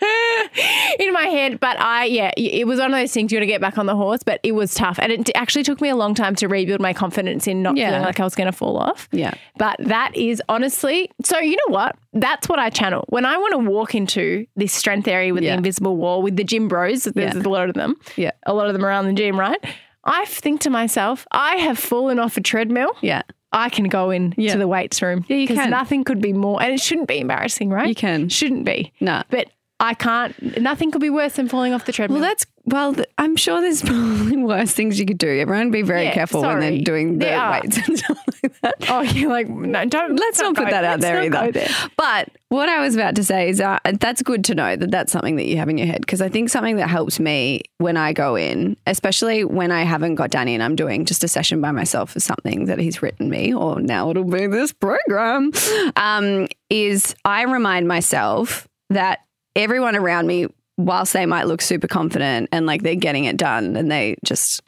in 0.98 1.12
my 1.12 1.24
head. 1.24 1.58
But 1.60 1.78
I, 1.80 2.04
yeah, 2.04 2.30
it 2.36 2.66
was 2.66 2.78
one 2.78 2.92
of 2.92 2.98
those 2.98 3.12
things 3.12 3.32
you 3.32 3.36
got 3.38 3.40
to 3.40 3.46
get 3.46 3.60
back 3.60 3.78
on 3.78 3.86
the 3.86 3.96
horse. 3.96 4.22
But 4.24 4.40
it 4.42 4.52
was 4.52 4.74
tough, 4.74 4.98
and 5.00 5.10
it 5.12 5.30
actually 5.34 5.64
took 5.64 5.80
me 5.80 5.88
a 5.88 5.96
long 5.96 6.14
time 6.14 6.34
to 6.36 6.48
rebuild 6.48 6.80
my 6.80 6.92
confidence 6.92 7.46
in 7.46 7.62
not 7.62 7.76
Yeah. 7.76 7.90
feeling 7.90 8.02
like 8.04 8.20
I 8.20 8.24
was 8.24 8.34
going 8.34 8.46
to 8.46 8.52
fall 8.52 8.76
off. 8.78 9.08
Yeah. 9.12 9.34
But 9.58 9.76
that 9.80 10.14
is 10.16 10.42
honestly, 10.48 11.10
so 11.24 11.38
you 11.38 11.56
know 11.56 11.74
what? 11.74 11.96
That's 12.12 12.48
what 12.48 12.58
I 12.58 12.70
channel 12.70 13.04
when 13.08 13.24
I 13.24 13.36
want 13.36 13.52
to 13.52 13.58
walk 13.70 13.94
into 13.94 14.46
this 14.56 14.72
strength 14.72 15.08
area 15.08 15.34
with 15.34 15.42
Yeah. 15.42 15.52
the 15.52 15.56
invisible 15.58 15.96
wall 15.96 16.22
with 16.22 16.36
the 16.36 16.44
gym 16.44 16.68
bros. 16.68 17.04
There's 17.04 17.34
Yeah. 17.34 17.42
a 17.42 17.48
lot 17.48 17.68
of 17.68 17.74
them. 17.74 17.96
Yeah. 18.16 18.30
a 18.46 18.54
lot 18.54 18.68
of 18.68 18.72
them 18.74 18.84
around 18.84 19.06
the 19.06 19.12
gym, 19.12 19.38
right? 19.38 19.58
I 20.04 20.24
think 20.26 20.60
to 20.60 20.70
myself, 20.70 21.26
I 21.32 21.56
have 21.56 21.78
fallen 21.80 22.20
off 22.20 22.36
a 22.36 22.40
treadmill. 22.40 22.90
Yeah. 23.00 23.22
I 23.56 23.70
can 23.70 23.84
go 23.86 24.10
in 24.10 24.34
Yeah. 24.36 24.52
to 24.52 24.58
the 24.58 24.68
weights 24.68 25.00
room. 25.02 25.24
Yeah, 25.28 25.38
you 25.38 25.46
can. 25.48 25.70
Nothing 25.70 26.04
could 26.04 26.20
be 26.20 26.32
more, 26.32 26.62
and 26.62 26.72
it 26.72 26.80
shouldn't 26.80 27.08
be 27.08 27.18
embarrassing, 27.18 27.70
right? 27.70 27.88
You 27.88 27.94
can. 27.94 28.28
Shouldn't 28.28 28.64
be. 28.64 28.92
Nah. 29.00 29.22
But 29.30 29.48
I 29.78 29.92
can't. 29.94 30.58
Nothing 30.58 30.90
could 30.90 31.02
be 31.02 31.10
worse 31.10 31.34
than 31.34 31.48
falling 31.48 31.74
off 31.74 31.84
the 31.84 31.92
treadmill. 31.92 32.20
Well, 32.20 32.28
that's 32.30 32.46
well. 32.64 32.94
th- 32.94 33.06
I'm 33.18 33.36
sure 33.36 33.60
there's 33.60 33.82
probably 33.84 34.38
worse 34.38 34.72
things 34.72 34.98
you 34.98 35.04
could 35.04 35.18
do. 35.18 35.28
Everyone, 35.38 35.70
be 35.70 35.82
very 35.82 36.04
Yeah, 36.04 36.14
careful 36.14 36.40
when 36.40 36.60
they're 36.60 36.78
doing 36.78 37.18
the 37.18 37.26
There 37.26 37.38
are. 37.38 37.60
weights 37.60 37.76
and 37.86 37.98
stuff 37.98 38.18
like 38.42 38.60
that. 38.62 38.74
oh, 38.88 39.02
you're 39.02 39.28
like 39.30 39.48
no, 39.50 39.84
don't. 39.84 40.16
Let's 40.16 40.40
not 40.40 40.54
put 40.56 40.70
that 40.70 40.84
out 40.84 41.00
there 41.00 41.20
either. 41.20 41.52
there. 41.52 41.68
But 41.98 42.30
what 42.48 42.70
I 42.70 42.80
was 42.80 42.94
about 42.94 43.16
to 43.16 43.24
say 43.24 43.50
is 43.50 43.60
uh, 43.60 43.78
that's 44.00 44.22
good 44.22 44.44
to 44.44 44.54
know 44.54 44.76
that 44.76 44.90
that's 44.90 45.12
something 45.12 45.36
that 45.36 45.46
you 45.46 45.58
have 45.58 45.68
in 45.68 45.76
your 45.76 45.88
head 45.88 46.00
because 46.00 46.22
I 46.22 46.30
think 46.30 46.48
something 46.48 46.76
that 46.76 46.88
helps 46.88 47.20
me 47.20 47.60
when 47.76 47.98
I 47.98 48.14
go 48.14 48.34
in, 48.34 48.78
especially 48.86 49.44
when 49.44 49.70
I 49.72 49.82
haven't 49.82 50.14
got 50.14 50.30
Danny 50.30 50.54
and 50.54 50.62
I'm 50.62 50.74
doing 50.76 51.04
just 51.04 51.22
a 51.22 51.28
session 51.28 51.60
by 51.60 51.70
myself 51.70 52.12
for 52.12 52.20
something 52.20 52.64
that 52.64 52.78
he's 52.78 53.02
written 53.02 53.28
me, 53.28 53.52
or 53.52 53.78
now 53.80 54.08
it'll 54.10 54.24
be 54.24 54.46
this 54.46 54.72
program, 54.72 55.52
um, 55.96 56.48
is 56.70 57.14
I 57.26 57.42
remind 57.42 57.86
myself 57.88 58.66
that 58.90 59.20
everyone 59.56 59.96
around 59.96 60.26
me, 60.26 60.46
whilst 60.76 61.12
they 61.12 61.26
might 61.26 61.46
look 61.46 61.62
super 61.62 61.88
confident 61.88 62.48
and 62.52 62.66
like 62.66 62.82
they're 62.82 62.94
getting 62.94 63.24
it 63.24 63.36
done 63.36 63.76
and 63.76 63.90
they 63.90 64.16
just 64.24 64.62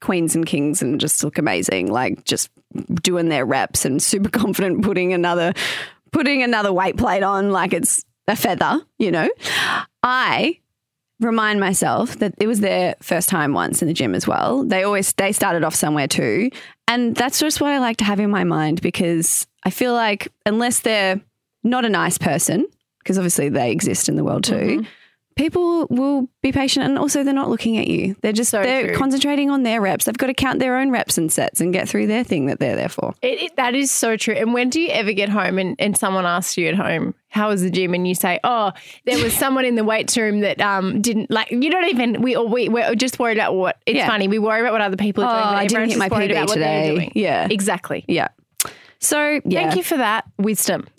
queens 0.00 0.36
and 0.36 0.46
kings 0.46 0.80
and 0.80 1.00
just 1.00 1.22
look 1.24 1.36
amazing, 1.38 1.90
like 1.90 2.24
just 2.24 2.50
doing 3.02 3.28
their 3.28 3.44
reps 3.44 3.84
and 3.84 4.02
super 4.02 4.30
confident 4.38 4.82
putting 4.82 5.12
another 5.12 5.52
putting 6.12 6.42
another 6.42 6.72
weight 6.72 6.96
plate 6.96 7.22
on 7.22 7.50
like 7.50 7.72
it's 7.72 8.04
a 8.28 8.36
feather, 8.36 8.80
you 8.98 9.10
know. 9.10 9.28
I 10.02 10.58
remind 11.20 11.58
myself 11.58 12.18
that 12.18 12.34
it 12.38 12.46
was 12.46 12.60
their 12.60 12.94
first 13.00 13.28
time 13.28 13.52
once 13.52 13.82
in 13.82 13.88
the 13.88 13.94
gym 13.94 14.14
as 14.14 14.26
well. 14.26 14.64
They 14.64 14.84
always 14.84 15.12
they 15.14 15.32
started 15.32 15.64
off 15.64 15.74
somewhere 15.74 16.08
too. 16.08 16.50
And 16.86 17.14
that's 17.14 17.40
just 17.40 17.60
what 17.60 17.72
I 17.72 17.78
like 17.78 17.98
to 17.98 18.04
have 18.04 18.20
in 18.20 18.30
my 18.30 18.44
mind 18.44 18.80
because 18.80 19.46
I 19.64 19.70
feel 19.70 19.92
like 19.92 20.28
unless 20.46 20.80
they're 20.80 21.20
not 21.64 21.84
a 21.84 21.90
nice 21.90 22.18
person, 22.18 22.66
because 23.08 23.16
obviously 23.18 23.48
they 23.48 23.70
exist 23.72 24.08
in 24.10 24.16
the 24.16 24.22
world 24.24 24.44
too, 24.44 24.84
people 25.34 25.86
will 25.88 26.28
be 26.42 26.50
patient 26.52 26.84
and 26.84 26.98
also 26.98 27.22
they're 27.24 27.32
not 27.32 27.48
looking 27.48 27.78
at 27.78 27.86
you. 27.86 28.14
They're 28.22 28.32
just 28.32 28.50
So 28.50 28.60
they're 28.62 28.88
true. 28.88 28.96
concentrating 28.96 29.50
on 29.50 29.62
their 29.62 29.80
reps. 29.80 30.04
They've 30.04 30.18
got 30.18 30.26
to 30.26 30.34
count 30.34 30.58
their 30.58 30.76
own 30.76 30.90
reps 30.90 31.16
and 31.16 31.30
sets 31.32 31.60
and 31.62 31.72
get 31.72 31.88
through 31.88 32.08
their 32.08 32.22
thing 32.24 32.46
that 32.46 32.58
they're 32.58 32.76
there 32.76 32.88
for. 32.90 33.14
It, 33.22 33.40
it, 33.42 33.56
that 33.56 33.74
is 33.74 33.90
so 33.90 34.16
true. 34.18 34.34
And 34.34 34.52
when 34.52 34.68
do 34.68 34.78
you 34.80 34.88
ever 34.90 35.12
get 35.14 35.28
home 35.30 35.58
and, 35.58 35.74
and 35.78 35.96
someone 35.96 36.26
asks 36.26 36.58
you 36.58 36.66
at 36.68 36.74
home, 36.74 37.14
how 37.28 37.48
was 37.48 37.62
the 37.62 37.70
gym? 37.70 37.94
And 37.94 38.06
you 38.06 38.14
say, 38.16 38.40
oh, 38.44 38.72
there 39.06 39.22
was 39.24 39.32
someone 39.32 39.64
in 39.64 39.76
the 39.76 39.84
weights 39.84 40.16
room 40.18 40.40
that 40.40 40.60
um 40.60 41.00
didn't 41.00 41.30
like, 41.30 41.50
you 41.50 41.70
don't 41.70 41.88
even, 41.88 42.20
we, 42.20 42.36
or 42.36 42.46
we, 42.48 42.68
we're 42.68 42.94
just 42.96 43.18
worried 43.20 43.38
about 43.38 43.54
what, 43.54 43.78
it's 43.86 43.96
Yeah. 43.96 44.06
funny, 44.08 44.26
we 44.28 44.38
worry 44.40 44.60
about 44.60 44.72
what 44.72 44.82
other 44.82 44.96
people 44.98 45.24
are 45.24 45.30
Oh, 45.30 45.32
doing. 45.44 45.54
but 45.54 45.56
I 45.56 45.66
didn't 45.66 45.88
hit 45.90 45.98
my 45.98 46.08
PB 46.10 46.46
today. 46.52 47.12
Yeah. 47.14 47.46
Exactly. 47.48 48.04
Yeah. 48.08 48.28
So 48.98 49.40
yeah. 49.44 49.62
Thank 49.62 49.76
you 49.76 49.84
for 49.84 49.96
that 49.98 50.24
wisdom. 50.38 50.88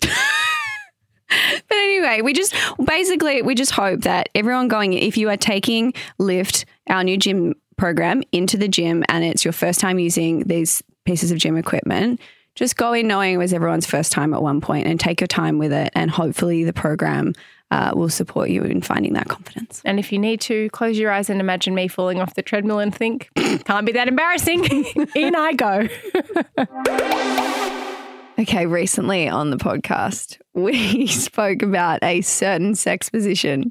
But 1.68 1.76
anyway, 1.76 2.20
we 2.22 2.32
just 2.32 2.54
basically 2.84 3.42
we 3.42 3.54
just 3.54 3.70
hope 3.70 4.00
that 4.02 4.28
everyone 4.34 4.68
going 4.68 4.92
if 4.92 5.16
you 5.16 5.28
are 5.30 5.36
taking 5.36 5.94
Lift, 6.18 6.64
our 6.88 7.04
new 7.04 7.16
gym 7.16 7.54
program, 7.76 8.22
into 8.32 8.56
the 8.56 8.68
gym 8.68 9.04
and 9.08 9.24
it's 9.24 9.44
your 9.44 9.52
first 9.52 9.80
time 9.80 9.98
using 9.98 10.44
these 10.44 10.82
pieces 11.04 11.30
of 11.30 11.38
gym 11.38 11.56
equipment, 11.56 12.20
just 12.54 12.76
go 12.76 12.92
in 12.92 13.06
knowing 13.06 13.34
it 13.34 13.38
was 13.38 13.52
everyone's 13.52 13.86
first 13.86 14.12
time 14.12 14.34
at 14.34 14.42
one 14.42 14.60
point 14.60 14.86
and 14.86 14.98
take 14.98 15.20
your 15.20 15.28
time 15.28 15.58
with 15.58 15.72
it 15.72 15.92
and 15.94 16.10
hopefully 16.10 16.64
the 16.64 16.72
program 16.72 17.32
uh, 17.70 17.92
will 17.94 18.08
support 18.08 18.50
you 18.50 18.62
in 18.62 18.82
finding 18.82 19.12
that 19.12 19.28
confidence. 19.28 19.80
And 19.84 19.98
if 19.98 20.12
you 20.12 20.18
need 20.18 20.40
to, 20.42 20.68
close 20.70 20.98
your 20.98 21.12
eyes 21.12 21.30
and 21.30 21.40
imagine 21.40 21.74
me 21.74 21.88
falling 21.88 22.20
off 22.20 22.34
the 22.34 22.42
treadmill 22.42 22.80
and 22.80 22.94
think, 22.94 23.30
can't 23.64 23.86
be 23.86 23.92
that 23.92 24.08
embarrassing. 24.08 24.64
in 25.14 25.36
I 25.36 25.52
go. 25.52 25.88
Okay, 28.40 28.64
recently 28.64 29.28
on 29.28 29.50
the 29.50 29.58
podcast, 29.58 30.38
we 30.54 31.06
spoke 31.08 31.60
about 31.60 32.02
a 32.02 32.22
certain 32.22 32.74
sex 32.74 33.10
position 33.10 33.70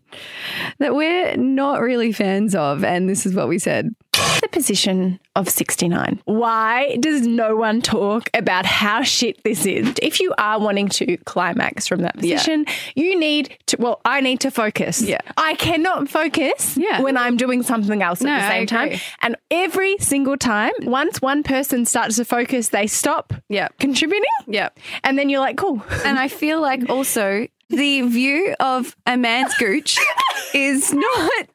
that 0.77 0.93
we're 0.93 1.35
not 1.37 1.81
really 1.81 2.11
fans 2.11 2.53
of. 2.53 2.83
And 2.83 3.09
this 3.09 3.25
is 3.25 3.33
what 3.33 3.47
we 3.47 3.57
said. 3.57 3.95
The 4.41 4.47
position 4.49 5.19
of 5.35 5.49
69. 5.49 6.21
Why 6.25 6.95
does 6.97 7.25
no 7.27 7.55
one 7.55 7.81
talk 7.81 8.29
about 8.33 8.65
how 8.65 9.03
shit 9.03 9.43
this 9.43 9.65
is? 9.65 9.93
If 10.01 10.19
you 10.19 10.33
are 10.37 10.59
wanting 10.59 10.89
to 10.89 11.17
climax 11.25 11.87
from 11.87 12.01
that 12.01 12.15
position, 12.17 12.65
you 12.95 13.17
need 13.19 13.57
to, 13.67 13.77
well, 13.79 14.01
I 14.05 14.21
need 14.21 14.39
to 14.41 14.51
focus. 14.51 15.01
Yeah. 15.01 15.19
I 15.37 15.55
cannot 15.55 16.09
focus 16.09 16.77
Yeah. 16.77 17.01
when 17.01 17.17
I'm 17.17 17.37
doing 17.37 17.63
something 17.63 18.01
else 18.01 18.21
No, 18.21 18.31
at 18.31 18.41
the 18.41 18.47
same 18.49 18.67
time. 18.67 18.99
And 19.21 19.35
every 19.51 19.97
single 19.99 20.37
time, 20.37 20.71
once 20.81 21.21
one 21.21 21.43
person 21.43 21.85
starts 21.85 22.17
to 22.17 22.25
focus, 22.25 22.69
they 22.69 22.87
stop 22.87 23.33
Yeah. 23.49 23.69
contributing. 23.79 24.25
Yeah. 24.47 24.69
And 25.03 25.17
then 25.17 25.29
you're 25.29 25.39
like, 25.41 25.57
cool. 25.57 25.83
And 26.05 26.19
I 26.19 26.27
feel 26.27 26.61
like 26.61 26.89
also 26.89 27.47
the 27.69 28.01
view 28.01 28.55
of 28.59 28.95
a 29.05 29.15
man's 29.15 29.53
gooch 29.57 29.97
is 30.55 30.91
not. 30.93 31.45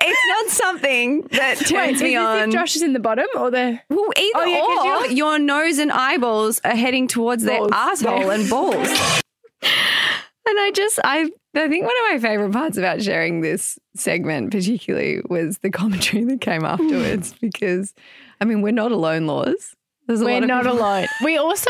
It's 0.00 0.20
not 0.28 0.50
something 0.50 1.22
that 1.32 1.58
turns 1.58 2.00
Wait, 2.00 2.10
me 2.10 2.16
on. 2.16 2.50
Josh 2.50 2.76
is 2.76 2.82
in 2.82 2.92
the 2.92 3.00
bottom 3.00 3.26
or 3.36 3.50
the. 3.50 3.80
well, 3.90 4.08
either 4.16 4.32
Oh, 4.36 4.44
yeah, 4.44 5.06
or 5.08 5.10
your 5.12 5.38
nose 5.38 5.78
and 5.78 5.90
eyeballs 5.90 6.60
are 6.64 6.76
heading 6.76 7.08
towards 7.08 7.42
their 7.44 7.58
Balls. 7.58 7.70
asshole 7.72 8.18
Yeah. 8.26 8.32
and 8.32 8.48
balls. 8.50 9.22
And 10.50 10.58
I 10.58 10.70
just, 10.70 10.98
I, 11.04 11.28
I 11.54 11.68
think 11.68 11.84
one 11.84 11.92
of 12.06 12.12
my 12.14 12.18
favorite 12.26 12.52
parts 12.52 12.78
about 12.78 13.02
sharing 13.02 13.42
this 13.42 13.78
segment, 13.94 14.50
particularly, 14.50 15.20
was 15.28 15.58
the 15.58 15.68
commentary 15.68 16.24
that 16.24 16.40
came 16.40 16.64
afterwards. 16.64 17.34
because, 17.40 17.92
I 18.40 18.46
mean, 18.46 18.62
we're 18.62 18.72
not 18.72 18.90
alone, 18.90 19.26
laws. 19.26 19.74
We're 20.06 20.40
not 20.40 20.62
people- 20.64 20.78
alone. 20.78 21.06
We 21.22 21.36
also, 21.36 21.68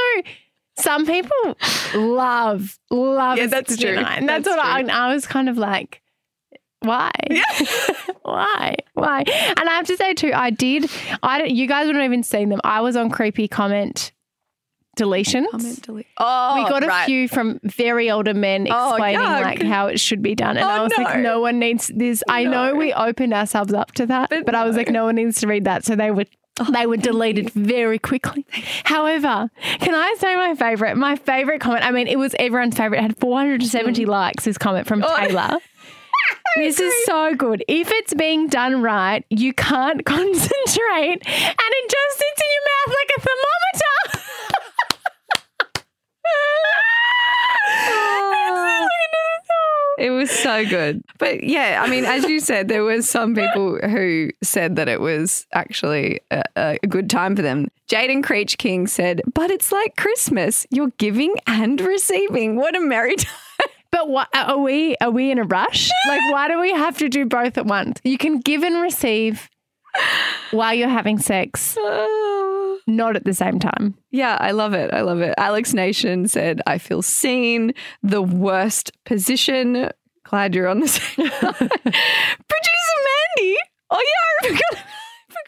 some 0.79 1.07
people 1.07 1.57
love, 1.93 2.79
love 2.89 3.39
Yeah, 3.39 3.47
that's 3.47 3.77
true. 3.77 3.97
69. 3.97 4.27
That's, 4.27 4.45
That's 4.45 4.57
what 4.57 4.65
I. 4.65 4.83
I 5.09 5.13
was 5.13 5.27
kind 5.27 5.49
of 5.49 5.59
like, 5.59 6.01
why? 6.81 7.11
why? 8.23 8.77
Why? 8.95 9.19
And 9.27 9.69
I 9.69 9.75
have 9.75 9.87
to 9.87 9.97
say 9.97 10.15
too, 10.15 10.33
I 10.35 10.51
did, 10.51 10.91
I 11.23 11.39
don't, 11.39 11.51
you 11.51 11.67
guys 11.67 11.87
wouldn't 11.87 12.03
have 12.03 12.11
even 12.11 12.23
seen 12.23 12.49
them. 12.49 12.61
I 12.65 12.81
was 12.81 12.97
on 12.97 13.11
creepy 13.11 13.49
comment 13.49 14.13
deletions. 14.97 15.51
Comment 15.51 15.83
delete. 15.83 16.07
Oh, 16.19 16.55
we 16.63 16.69
got 16.69 16.83
a 16.83 16.87
right. 16.89 17.07
few 17.07 17.29
from 17.29 17.61
very 17.63 18.11
older 18.11 18.35
men 18.35 18.67
Oh, 18.71 18.91
explaining 18.91 19.21
yuck. 19.21 19.43
like 19.43 19.63
how 19.63 19.87
it 19.87 20.01
should 20.01 20.23
be 20.23 20.35
done. 20.35 20.57
And 20.57 20.67
Oh, 20.67 20.69
I 20.69 20.83
was 20.83 20.93
like, 20.97 21.17
no. 21.17 21.23
no 21.23 21.41
one 21.41 21.59
needs 21.59 21.89
this. 21.95 22.23
I 22.29 22.45
know 22.45 22.75
we 22.75 22.93
opened 22.93 23.33
ourselves 23.33 23.73
up 23.73 23.93
to 23.93 24.07
that, 24.07 24.31
but, 24.31 24.45
But 24.47 24.55
I 24.55 24.65
was 24.65 24.77
like, 24.77 24.89
no 24.89 25.05
one 25.05 25.15
needs 25.17 25.41
to 25.41 25.47
read 25.47 25.65
that. 25.65 25.85
So 25.85 25.95
they 25.97 26.11
were 26.11 26.25
they 26.73 26.87
were 26.87 26.97
deleted 26.97 27.51
very 27.51 28.01
quickly. 28.01 28.45
However, 28.83 29.49
can 29.79 29.95
I 29.95 30.17
say 30.19 30.35
my 30.35 30.57
favorite? 30.57 30.97
My 30.97 31.15
favorite 31.15 31.61
comment, 31.61 31.85
I 31.85 31.93
mean, 31.93 32.09
it 32.09 32.19
was 32.19 32.35
everyone's 32.37 32.77
favorite. 32.77 32.99
It 32.99 33.03
had 33.03 33.17
470 33.21 34.05
likes, 34.07 34.45
this 34.45 34.59
comment 34.59 34.89
from 34.89 35.03
Mm. 35.03 35.07
Oh. 35.09 35.17
Taylor. 35.17 35.59
This 36.59 36.81
is 36.81 37.05
so 37.07 37.35
good. 37.35 37.65
If 37.69 37.91
it's 37.91 38.15
being 38.15 38.49
done 38.49 38.83
right, 38.83 39.25
you 39.31 39.53
can't 39.53 40.05
concentrate 40.05 41.23
and 41.25 41.25
it 41.25 41.91
just 41.91 42.19
sits 42.19 42.43
in 42.43 42.51
your 42.55 42.65
mouth 42.69 42.97
like 42.99 43.11
a 43.17 43.21
thermometer. 43.21 44.25
Oh. 47.91 48.89
It 49.99 50.11
was 50.11 50.31
so 50.31 50.65
good. 50.65 51.03
But 51.19 51.43
yeah, 51.43 51.83
I 51.85 51.91
mean, 51.91 52.05
as 52.05 52.25
you 52.25 52.39
said, 52.39 52.69
there 52.69 52.85
were 52.85 53.03
some 53.03 53.35
people 53.35 53.79
who 53.79 54.31
said 54.43 54.77
that 54.77 54.89
it 54.89 55.01
was 55.01 55.45
actually 55.53 56.21
a, 56.31 56.45
a 56.57 56.87
good 56.87 57.11
time 57.11 57.35
for 57.35 57.43
them. 57.43 57.67
Jaden 57.91 58.23
Creech 58.23 58.59
King 58.59 58.87
said, 58.87 59.23
but 59.35 59.51
it's 59.51 59.73
like 59.73 59.97
Christmas. 59.97 60.67
You're 60.71 60.93
giving 60.99 61.35
and 61.49 61.81
receiving. 61.81 62.55
What 62.57 62.77
a 62.77 62.81
merry 62.81 63.17
time. 63.17 63.35
But 63.91 64.09
what 64.09 64.29
are 64.35 64.59
we? 64.59 64.97
Are 65.01 65.11
we 65.11 65.31
in 65.31 65.39
a 65.39 65.45
rush? 65.45 65.91
Like, 66.09 66.21
why 66.33 66.49
do 66.49 66.59
we 66.59 66.73
have 66.73 66.97
to 66.99 67.09
do 67.11 67.27
both 67.27 67.59
at 67.59 67.67
once? 67.67 68.01
You 68.03 68.17
can 68.17 68.41
give 68.41 68.63
and 68.63 68.81
receive 68.81 69.51
while 70.53 70.73
you're 70.73 70.89
having 70.89 71.19
sex, 71.19 71.77
not 72.87 73.15
at 73.17 73.25
the 73.25 73.35
same 73.35 73.59
time. 73.59 73.95
Yeah, 74.11 74.37
I 74.41 74.53
love 74.53 74.73
it. 74.73 74.93
I 74.95 75.03
love 75.03 75.21
it. 75.21 75.35
Alex 75.37 75.75
Nation 75.75 76.27
said, 76.29 76.63
I 76.67 76.79
feel 76.79 77.03
seen. 77.03 77.73
The 78.03 78.23
worst 78.23 78.93
position. 79.05 79.91
Glad 80.25 80.55
you're 80.55 80.69
on 80.69 80.81
the 80.81 80.89
same. 80.89 81.29
Producer 81.41 82.99
Mandy. 83.07 83.57
Oh, 83.91 84.03
yeah, 84.03 84.49
I 84.49 84.49
forgot, 84.49 84.85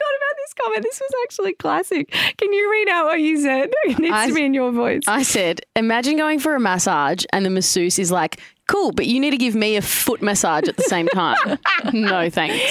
about 0.01 0.37
this 0.37 0.55
comment. 0.55 0.83
This 0.83 1.01
was 1.01 1.11
actually 1.25 1.55
classic. 1.55 2.11
Can 2.37 2.53
you 2.53 2.71
read 2.71 2.89
out 2.89 3.07
what 3.07 3.21
you 3.21 3.41
said? 3.41 3.71
It 3.85 3.99
needs 3.99 4.15
I- 4.15 4.29
to 4.29 4.35
be 4.35 4.45
in 4.45 4.55
your 4.55 4.73
voice. 4.73 5.03
I 5.07 5.23
said, 5.23 5.61
imagine 5.77 6.17
going 6.17 6.39
for 6.39 6.55
a 6.55 6.61
massage 6.61 7.25
and 7.33 7.45
the 7.45 7.51
masseuse 7.51 7.99
is 7.99 8.11
like, 8.11 8.41
cool, 8.69 8.93
but 8.93 9.07
you 9.07 9.19
need 9.19 9.31
to 9.31 9.37
give 9.37 9.55
me 9.55 9.77
a 9.77 9.83
foot 9.83 10.23
massage 10.23 10.69
at 10.69 10.77
the 10.77 10.85
same 10.85 11.09
time. 11.09 11.59
no 11.93 12.31
thanks. 12.31 12.63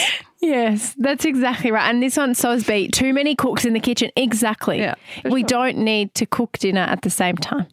Yes, 0.42 0.96
that's 0.98 1.26
exactly 1.26 1.72
right. 1.72 1.90
And 1.90 2.02
this 2.02 2.16
one, 2.16 2.34
so's 2.34 2.64
beat. 2.64 2.94
Too 2.94 3.14
many 3.14 3.36
cooks 3.36 3.66
in 3.66 3.74
the 3.74 3.80
kitchen. 3.82 4.10
Exactly. 4.16 4.80
Yeah, 4.80 4.96
we 5.26 5.42
sure. 5.42 5.48
don't 5.48 5.78
need 5.80 6.14
to 6.16 6.26
cook 6.26 6.58
dinner 6.60 6.82
at 6.82 7.02
the 7.02 7.10
same 7.10 7.36
time. 7.36 7.68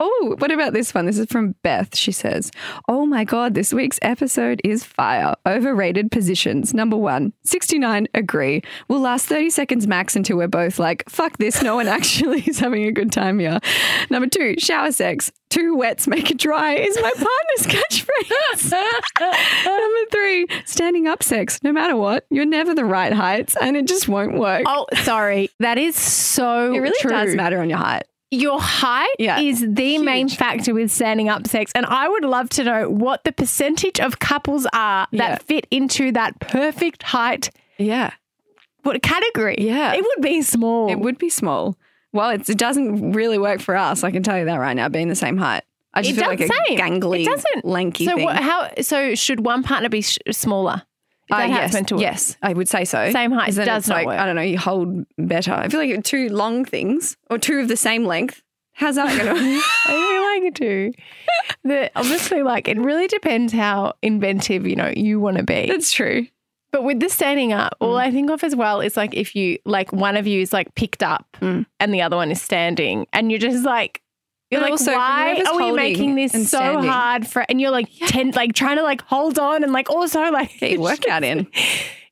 Oh, 0.00 0.34
what 0.38 0.50
about 0.50 0.72
this 0.72 0.92
one? 0.94 1.06
This 1.06 1.18
is 1.18 1.26
from 1.26 1.54
Beth. 1.62 1.96
She 1.96 2.10
says, 2.10 2.50
Oh 2.88 3.06
my 3.06 3.22
God, 3.24 3.54
this 3.54 3.72
week's 3.72 4.00
episode 4.02 4.60
is 4.64 4.82
fire. 4.84 5.34
Overrated 5.46 6.10
positions. 6.10 6.74
Number 6.74 6.96
one, 6.96 7.32
69, 7.44 8.08
agree. 8.14 8.62
We'll 8.88 9.00
last 9.00 9.26
30 9.26 9.50
seconds 9.50 9.86
max 9.86 10.16
until 10.16 10.38
we're 10.38 10.48
both 10.48 10.80
like, 10.80 11.08
fuck 11.08 11.36
this, 11.38 11.62
no 11.62 11.76
one 11.76 11.86
actually 11.88 12.40
is 12.40 12.58
having 12.58 12.84
a 12.84 12.90
good 12.92 13.12
time 13.12 13.38
here. 13.38 13.60
Number 14.10 14.28
two, 14.28 14.56
shower 14.58 14.90
sex. 14.90 15.30
Two 15.50 15.76
wets 15.76 16.08
make 16.08 16.30
it 16.30 16.38
dry 16.38 16.74
is 16.74 16.96
my 16.96 17.10
partner's 17.10 18.06
catchphrase. 18.62 18.72
Number 19.66 20.10
three, 20.10 20.46
standing 20.64 21.06
up 21.06 21.22
sex. 21.22 21.60
No 21.62 21.70
matter 21.72 21.94
what, 21.94 22.24
you're 22.30 22.46
never 22.46 22.74
the 22.74 22.84
right 22.86 23.12
heights 23.12 23.54
and 23.60 23.76
it 23.76 23.86
just 23.86 24.08
won't 24.08 24.38
work. 24.38 24.64
Oh, 24.66 24.86
sorry. 25.02 25.50
That 25.60 25.78
is 25.78 25.94
so 25.94 26.72
it 26.72 26.78
really 26.78 26.96
true. 27.00 27.10
does 27.10 27.34
matter 27.36 27.60
on 27.60 27.68
your 27.68 27.78
height. 27.78 28.04
Your 28.34 28.58
height 28.60 29.14
Yeah. 29.18 29.38
is 29.40 29.60
the 29.60 29.98
main 29.98 30.28
factor 30.28 30.72
with 30.72 30.90
standing 30.90 31.28
up 31.28 31.46
sex. 31.46 31.70
And 31.74 31.84
I 31.84 32.08
would 32.08 32.24
love 32.24 32.48
to 32.50 32.64
know 32.64 32.88
what 32.88 33.24
the 33.24 33.32
percentage 33.32 34.00
of 34.00 34.18
couples 34.20 34.66
are 34.72 35.06
that 35.12 35.28
Yeah. 35.30 35.36
fit 35.36 35.66
into 35.70 36.10
that 36.12 36.40
perfect 36.40 37.02
height 37.02 37.50
Yeah. 37.78 38.10
what 38.84 39.02
category. 39.02 39.56
Yeah. 39.58 39.92
It 39.92 40.02
would 40.02 40.22
be 40.22 40.40
small. 40.40 40.90
It 40.90 40.98
would 40.98 41.18
be 41.18 41.28
small. 41.28 41.76
Well, 42.14 42.30
it's, 42.30 42.48
it 42.48 42.56
doesn't 42.58 43.12
really 43.12 43.38
work 43.38 43.60
for 43.60 43.76
us. 43.76 44.02
I 44.02 44.10
can 44.10 44.22
tell 44.22 44.38
you 44.38 44.46
that 44.46 44.56
right 44.56 44.74
now, 44.74 44.88
being 44.88 45.08
the 45.08 45.14
same 45.14 45.36
height. 45.36 45.62
I 45.94 46.00
just 46.00 46.16
It 46.16 46.20
feel 46.20 46.28
like 46.30 46.40
a 46.40 46.48
same. 46.48 46.78
gangly, 46.78 47.20
It 47.20 47.26
doesn't. 47.26 47.64
lanky 47.66 48.06
so 48.06 48.14
thing. 48.14 48.24
what, 48.24 48.36
how 48.36 48.70
so 48.80 49.14
should 49.14 49.44
one 49.44 49.62
partner 49.62 49.90
be 49.90 50.00
sh- 50.00 50.16
smaller? 50.30 50.82
Uh, 51.30 51.38
that 51.38 51.50
how 51.50 51.62
it's 51.78 51.90
yes, 51.92 52.00
yes, 52.00 52.36
I 52.42 52.52
would 52.52 52.68
say 52.68 52.84
so. 52.84 53.10
Same 53.10 53.30
height 53.32 53.54
then 53.54 53.66
does 53.66 53.82
it's 53.84 53.88
not 53.88 53.94
like, 53.96 54.06
work. 54.06 54.18
I 54.18 54.26
don't 54.26 54.36
know. 54.36 54.42
You 54.42 54.58
hold 54.58 55.06
better. 55.18 55.52
I 55.52 55.68
feel 55.68 55.80
like 55.80 56.04
two 56.04 56.28
long 56.28 56.64
things 56.64 57.16
or 57.30 57.38
two 57.38 57.58
of 57.60 57.68
the 57.68 57.76
same 57.76 58.04
length. 58.04 58.42
How's 58.74 58.96
that 58.96 59.06
going 59.16 59.34
to? 59.34 59.60
I 59.86 60.40
feel 60.40 60.42
like 60.42 60.42
it 60.50 60.54
too. 60.56 60.92
The, 61.64 61.90
obviously, 61.94 62.42
like 62.42 62.68
it 62.68 62.78
really 62.78 63.06
depends 63.06 63.52
how 63.52 63.94
inventive 64.02 64.66
you 64.66 64.76
know 64.76 64.92
you 64.96 65.20
want 65.20 65.36
to 65.36 65.42
be. 65.42 65.66
That's 65.66 65.92
true. 65.92 66.26
But 66.72 66.84
with 66.84 67.00
the 67.00 67.08
standing 67.10 67.52
up, 67.52 67.74
all 67.80 67.98
I 67.98 68.10
think 68.10 68.30
of 68.30 68.42
as 68.42 68.56
well 68.56 68.80
is 68.80 68.96
like 68.96 69.14
if 69.14 69.36
you 69.36 69.58
like 69.66 69.92
one 69.92 70.16
of 70.16 70.26
you 70.26 70.40
is 70.40 70.52
like 70.52 70.74
picked 70.74 71.02
up 71.02 71.26
Mm. 71.40 71.66
and 71.80 71.92
the 71.94 72.00
other 72.02 72.16
one 72.16 72.30
is 72.30 72.40
standing, 72.42 73.06
and 73.12 73.30
you're 73.30 73.38
just 73.40 73.64
like. 73.64 74.00
You're 74.52 74.60
But 74.60 74.64
like, 74.64 74.72
also, 74.72 74.92
why 74.92 75.42
are 75.46 75.56
we 75.56 75.72
making 75.72 76.14
this 76.14 76.32
so 76.32 76.44
standing- 76.58 76.90
hard 76.90 77.26
for? 77.26 77.42
And 77.48 77.58
you're 77.58 77.70
like, 77.70 77.88
ten, 78.06 78.32
like 78.32 78.52
trying 78.52 78.76
to 78.76 78.82
like 78.82 79.00
hold 79.00 79.38
on 79.38 79.64
and 79.64 79.72
like 79.72 79.88
also 79.88 80.20
like 80.30 80.58
Get 80.60 80.72
your 80.72 80.80
workout 80.82 81.24
in. 81.24 81.46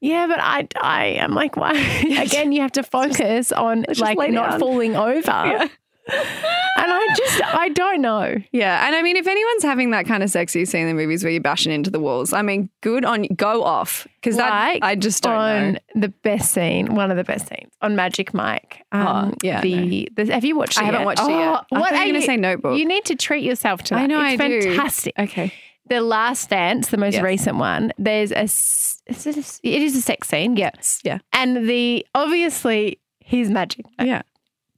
Yeah, 0.01 0.27
but 0.27 0.41
I, 0.41 0.67
I 0.81 1.05
am 1.19 1.35
like, 1.35 1.57
why? 1.59 1.75
Again, 2.19 2.53
you 2.53 2.63
have 2.63 2.73
to 2.73 2.83
focus 2.83 3.53
on 3.53 3.85
like 3.99 4.31
not 4.31 4.59
falling 4.59 4.97
over. 4.97 5.69
And 6.77 6.91
I 6.91 7.15
just, 7.15 7.43
I 7.45 7.69
don't 7.71 8.01
know. 8.01 8.37
Yeah, 8.53 8.87
and 8.87 8.97
I 8.97 9.03
mean, 9.03 9.17
if 9.17 9.27
anyone's 9.27 9.65
having 9.65 9.91
that 9.91 10.07
kind 10.07 10.23
of 10.23 10.31
sex 10.31 10.55
you 10.57 10.65
see 10.65 10.79
in 10.79 10.87
the 10.87 10.95
movies 10.95 11.23
where 11.23 11.31
you're 11.31 11.43
bashing 11.43 11.73
into 11.73 11.91
the 11.91 12.01
walls, 12.01 12.33
I 12.33 12.41
mean, 12.41 12.71
good 12.81 13.05
on 13.05 13.25
go 13.37 13.65
off 13.65 14.07
because 14.15 14.37
that 14.39 14.49
Like 14.49 14.83
I 14.83 14.95
just 14.95 15.23
don't 15.23 15.35
on 15.35 15.73
know. 15.75 15.79
the 15.97 16.09
best 16.09 16.53
scene, 16.53 16.95
one 16.95 17.11
of 17.11 17.19
the 17.19 17.25
best 17.25 17.49
scenes 17.49 17.71
on 17.83 17.97
Magic 17.97 18.33
Mike. 18.33 18.83
Um, 18.93 19.07
Oh, 19.33 19.35
yeah, 19.43 19.61
The, 19.61 20.09
the 20.17 20.33
have 20.33 20.45
you 20.45 20.57
watched 20.57 20.79
it? 20.79 20.83
I 20.83 20.85
haven't 20.85 21.01
yet? 21.01 21.05
watched 21.07 21.23
it 21.23 21.29
yet. 21.31 21.39
I 21.39 21.65
Oh, 21.73 21.81
What 21.81 21.93
you 21.93 21.99
were 22.01 22.07
gonna 22.13 22.23
say 22.23 22.37
Notebook. 22.39 22.79
You 22.79 22.87
need 22.87 23.05
to 23.07 23.17
treat 23.17 23.45
yourself 23.45 23.83
to 23.85 23.95
that. 23.95 24.01
I 24.01 24.07
know 24.07 24.25
it's 24.25 24.41
I 24.41 24.49
do. 24.49 24.63
fantastic. 24.63 25.15
Okay. 25.19 25.53
The 25.87 26.01
Last 26.01 26.49
Dance, 26.49 26.89
the 26.89 26.97
most 26.97 27.15
Yes. 27.15 27.23
recent 27.25 27.57
one. 27.59 27.93
There's 27.99 28.31
a, 28.33 28.45
is 28.45 29.03
it, 29.07 29.37
a, 29.37 29.69
it 29.69 29.83
is 29.83 29.97
a 29.97 30.01
sex 30.01 30.29
scene, 30.29 30.57
yes. 30.57 31.01
Yeah. 31.05 31.19
And 31.35 31.69
the 31.69 32.07
obviously 32.15 33.01
he's 33.19 33.51
Magic. 33.51 33.85
Mike. 33.99 34.07
Yeah. 34.09 34.23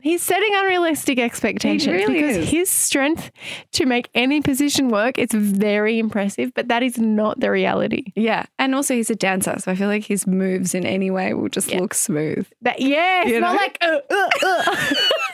He's 0.02 0.20
setting 0.22 0.50
unrealistic 0.54 1.18
expectations 1.18 1.86
really 1.86 2.14
because 2.20 2.36
is. 2.38 2.50
his 2.50 2.68
strength 2.68 3.30
to 3.72 3.86
make 3.86 4.08
any 4.14 4.40
position 4.40 4.88
work 4.88 5.16
it's 5.18 5.32
very 5.34 5.98
impressive, 5.98 6.52
but 6.54 6.68
that 6.68 6.82
is 6.82 6.98
not 6.98 7.40
the 7.40 7.50
reality. 7.50 8.12
Yeah. 8.16 8.46
And 8.58 8.74
also 8.74 8.94
he's 8.94 9.10
a 9.10 9.14
dancer, 9.14 9.56
so 9.58 9.70
I 9.70 9.76
feel 9.76 9.88
like 9.88 10.04
his 10.04 10.26
moves 10.26 10.74
in 10.74 10.84
any 10.84 11.10
way 11.10 11.34
will 11.34 11.48
just 11.48 11.70
Yeah. 11.70 11.78
look 11.80 11.94
smooth. 11.94 12.46
That 12.62 12.80
yeah, 12.80 13.22
it's 13.22 13.30
You 13.30 13.40
not 13.40 13.52
know? 13.52 13.56
like 13.60 13.78
uh, 13.80 14.00
uh, 14.10 14.28
uh. 14.44 14.76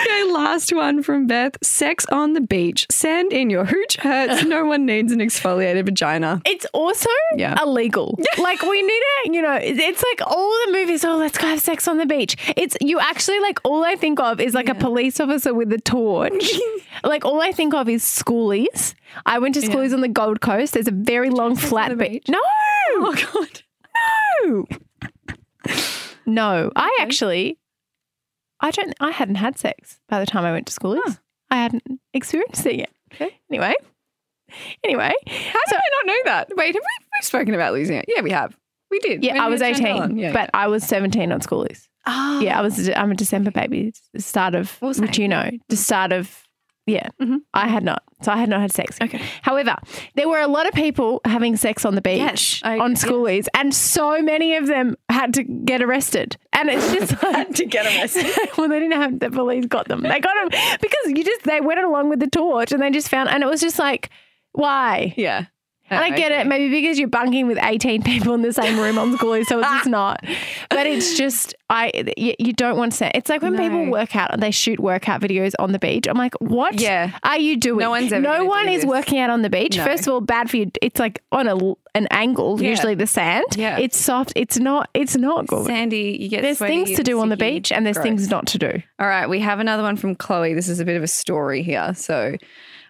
Okay, 0.00 0.24
last 0.32 0.72
one 0.74 1.02
from 1.02 1.26
Beth. 1.26 1.56
Sex 1.62 2.04
on 2.10 2.32
the 2.32 2.40
beach. 2.40 2.86
Sand 2.90 3.32
in 3.32 3.48
your 3.50 3.64
hooch 3.64 3.96
hurts. 3.96 4.44
No 4.44 4.64
one 4.64 4.84
needs 4.86 5.12
an 5.12 5.20
exfoliated 5.20 5.84
vagina. 5.86 6.42
It's 6.44 6.66
also 6.72 7.08
Yeah. 7.36 7.56
illegal. 7.62 8.18
like 8.38 8.62
we 8.62 8.82
need 8.82 8.92
it, 9.24 9.34
you 9.34 9.40
know, 9.42 9.58
it's 9.60 10.02
like 10.02 10.26
all 10.30 10.50
the 10.66 10.72
movies. 10.72 11.04
Oh, 11.04 11.16
let's 11.16 11.38
go 11.38 11.46
have 11.46 11.60
sex 11.60 11.86
on 11.88 11.96
the 11.98 12.06
beach. 12.06 12.36
It's 12.56 12.76
you 12.80 12.98
actually 13.00 13.40
like 13.40 13.60
all 13.64 13.84
I 13.84 13.96
think 13.96 14.20
of 14.20 14.40
is 14.40 14.52
like 14.54 14.68
a 14.68 14.74
police 14.74 15.20
officer 15.20 15.54
with 15.54 15.72
a 15.72 15.78
torch. 15.80 16.50
like 17.04 17.24
all 17.24 17.40
I 17.40 17.52
think 17.52 17.72
of 17.74 17.88
is 17.88 18.02
schoolies. 18.02 18.94
I 19.26 19.38
went 19.38 19.54
to 19.54 19.60
schoolies 19.60 19.92
on 19.94 20.00
the 20.00 20.08
Gold 20.08 20.40
Coast. 20.40 20.74
There's 20.74 20.88
a 20.88 20.92
very 20.92 21.30
long 21.30 21.56
flat 21.56 21.96
beach. 21.96 22.10
beach? 22.10 22.28
No, 22.28 22.40
Oh 22.96 23.14
god. 23.32 23.62
no, 24.44 24.66
no. 26.26 26.72
I 26.76 26.96
actually, 27.00 27.58
I 28.60 28.70
don't. 28.70 28.94
I 29.00 29.10
hadn't 29.10 29.36
had 29.36 29.58
sex 29.58 29.98
by 30.08 30.20
the 30.20 30.26
time 30.26 30.44
I 30.44 30.52
went 30.52 30.66
to 30.68 30.72
schoolies. 30.72 31.18
I 31.50 31.56
hadn't 31.56 31.82
experienced 32.12 32.64
it 32.66 32.76
yet. 32.76 32.90
Okay. 33.12 33.36
Anyway, 33.50 33.74
anyway. 34.82 35.12
How 35.26 35.60
did 35.68 35.76
I 35.76 35.80
not 35.96 36.06
know 36.06 36.18
that? 36.26 36.48
Wait, 36.56 36.74
have 36.74 36.74
we 36.74 37.04
we've 37.18 37.24
spoken 37.24 37.54
about 37.54 37.72
losing 37.74 37.96
it? 37.96 38.04
Yeah, 38.08 38.22
we 38.22 38.30
have. 38.30 38.56
We 38.90 38.98
did. 39.00 39.24
Yeah, 39.24 39.34
When 39.34 39.42
I 39.42 39.48
was 39.48 39.62
18. 39.62 40.16
Yeah, 40.16 40.32
but 40.32 40.50
I 40.54 40.68
was 40.68 40.84
17 40.84 41.32
on 41.32 41.40
schoolies. 41.40 41.88
yeah. 42.06 42.40
Yeah, 42.40 42.58
I 42.58 42.62
was. 42.62 42.88
I'm 42.90 43.10
a 43.10 43.14
December 43.14 43.50
baby. 43.50 43.92
The 44.12 44.20
start 44.22 44.54
of 44.54 44.76
Well, 44.80 44.92
which 44.94 45.18
you 45.18 45.28
know, 45.28 45.50
the 45.68 45.76
start 45.76 46.12
of. 46.12 46.43
Yeah, 46.86 47.08
Mhm. 47.20 47.38
I 47.54 47.68
had 47.68 47.82
not. 47.82 48.02
So 48.22 48.30
I 48.30 48.36
had 48.36 48.48
not 48.50 48.60
had 48.60 48.70
sex. 48.72 48.98
Okay. 49.02 49.20
However, 49.40 49.74
there 50.16 50.28
were 50.28 50.40
a 50.40 50.46
lot 50.46 50.66
of 50.68 50.74
people 50.74 51.22
having 51.24 51.56
sex 51.56 51.84
on 51.86 51.94
the 51.94 52.02
beach 52.02 52.18
Yes, 52.18 52.60
I- 52.62 52.78
on 52.78 52.90
yeah. 52.90 52.96
schoolies, 52.96 53.46
and 53.54 53.74
so 53.74 54.20
many 54.20 54.54
of 54.56 54.66
them 54.66 54.96
had 55.08 55.32
to 55.34 55.42
get 55.44 55.80
arrested. 55.82 56.36
And 56.52 56.68
it's 56.68 56.92
just 56.92 57.22
like 57.22 57.54
to 57.54 57.64
get 57.64 57.86
arrested. 57.86 58.26
well, 58.58 58.68
they 58.68 58.80
didn't 58.80 59.00
have 59.00 59.18
the 59.18 59.30
police 59.30 59.64
got 59.66 59.88
them. 59.88 60.02
They 60.02 60.20
got 60.20 60.34
them 60.50 60.60
because 60.80 61.06
you 61.06 61.24
just 61.24 61.44
they 61.44 61.60
went 61.62 61.80
along 61.80 62.10
with 62.10 62.20
the 62.20 62.28
torch, 62.28 62.70
and 62.72 62.82
they 62.82 62.90
just 62.90 63.08
found, 63.08 63.30
and 63.30 63.42
it 63.42 63.46
was 63.46 63.60
just 63.62 63.78
like, 63.78 64.10
why? 64.52 65.14
Yeah. 65.16 65.46
And 65.90 66.00
I 66.00 66.10
get 66.16 66.32
it, 66.32 66.46
maybe 66.46 66.70
because 66.70 66.98
you're 66.98 67.08
bunking 67.08 67.46
with 67.46 67.58
18 67.62 68.02
people 68.02 68.32
in 68.32 68.40
the 68.40 68.52
same 68.54 68.78
room 68.80 68.98
on 68.98 69.16
school, 69.16 69.44
so 69.44 69.58
it's 69.60 69.68
just 69.68 69.86
not. 69.88 70.24
But 70.70 70.86
it's 70.86 71.16
just, 71.18 71.54
I 71.68 71.92
you, 72.16 72.34
you 72.38 72.52
don't 72.54 72.78
want 72.78 72.92
to 72.92 72.98
say. 72.98 73.10
It's 73.14 73.28
like 73.28 73.42
when 73.42 73.56
people 73.56 73.90
work 73.90 74.16
out 74.16 74.32
and 74.32 74.42
they 74.42 74.50
shoot 74.50 74.80
workout 74.80 75.20
videos 75.20 75.52
on 75.58 75.72
the 75.72 75.78
beach. 75.78 76.08
I'm 76.08 76.16
like, 76.16 76.34
what 76.40 76.80
Yeah. 76.80 77.10
are 77.22 77.38
you 77.38 77.58
doing? 77.58 77.80
No 77.80 77.90
one's 77.90 78.12
ever 78.12 78.22
No 78.22 78.44
one 78.46 78.66
is 78.68 78.80
this. 78.82 78.88
working 78.88 79.18
out 79.18 79.28
on 79.28 79.42
the 79.42 79.50
beach. 79.50 79.76
No. 79.76 79.84
First 79.84 80.06
of 80.06 80.14
all, 80.14 80.20
bad 80.22 80.48
for 80.48 80.56
you. 80.56 80.70
It's 80.80 80.98
like 80.98 81.22
on 81.30 81.46
a 81.48 81.56
an 81.96 82.08
angle, 82.10 82.60
Yeah. 82.60 82.70
usually 82.70 82.94
the 82.94 83.06
sand. 83.06 83.44
Yeah. 83.54 83.78
It's 83.78 83.96
soft. 83.98 84.32
It's 84.36 84.58
not. 84.58 84.88
It's 84.94 85.16
not 85.16 85.46
good. 85.46 85.66
Sandy, 85.66 86.16
you 86.18 86.28
get 86.30 86.42
There's 86.42 86.58
things 86.58 86.92
to 86.96 87.02
do 87.04 87.20
on 87.20 87.28
the 87.28 87.36
beach, 87.36 87.70
and 87.70 87.84
there's 87.84 87.96
Gross. 87.98 88.04
things 88.04 88.28
not 88.30 88.46
to 88.48 88.58
do. 88.58 88.82
All 88.98 89.06
right, 89.06 89.28
we 89.28 89.38
have 89.40 89.60
another 89.60 89.82
one 89.82 89.96
from 89.96 90.16
Chloe. 90.16 90.54
This 90.54 90.68
is 90.68 90.80
a 90.80 90.84
bit 90.84 90.96
of 90.96 91.02
a 91.02 91.06
story 91.08 91.62
here. 91.62 91.92
So, 91.94 92.36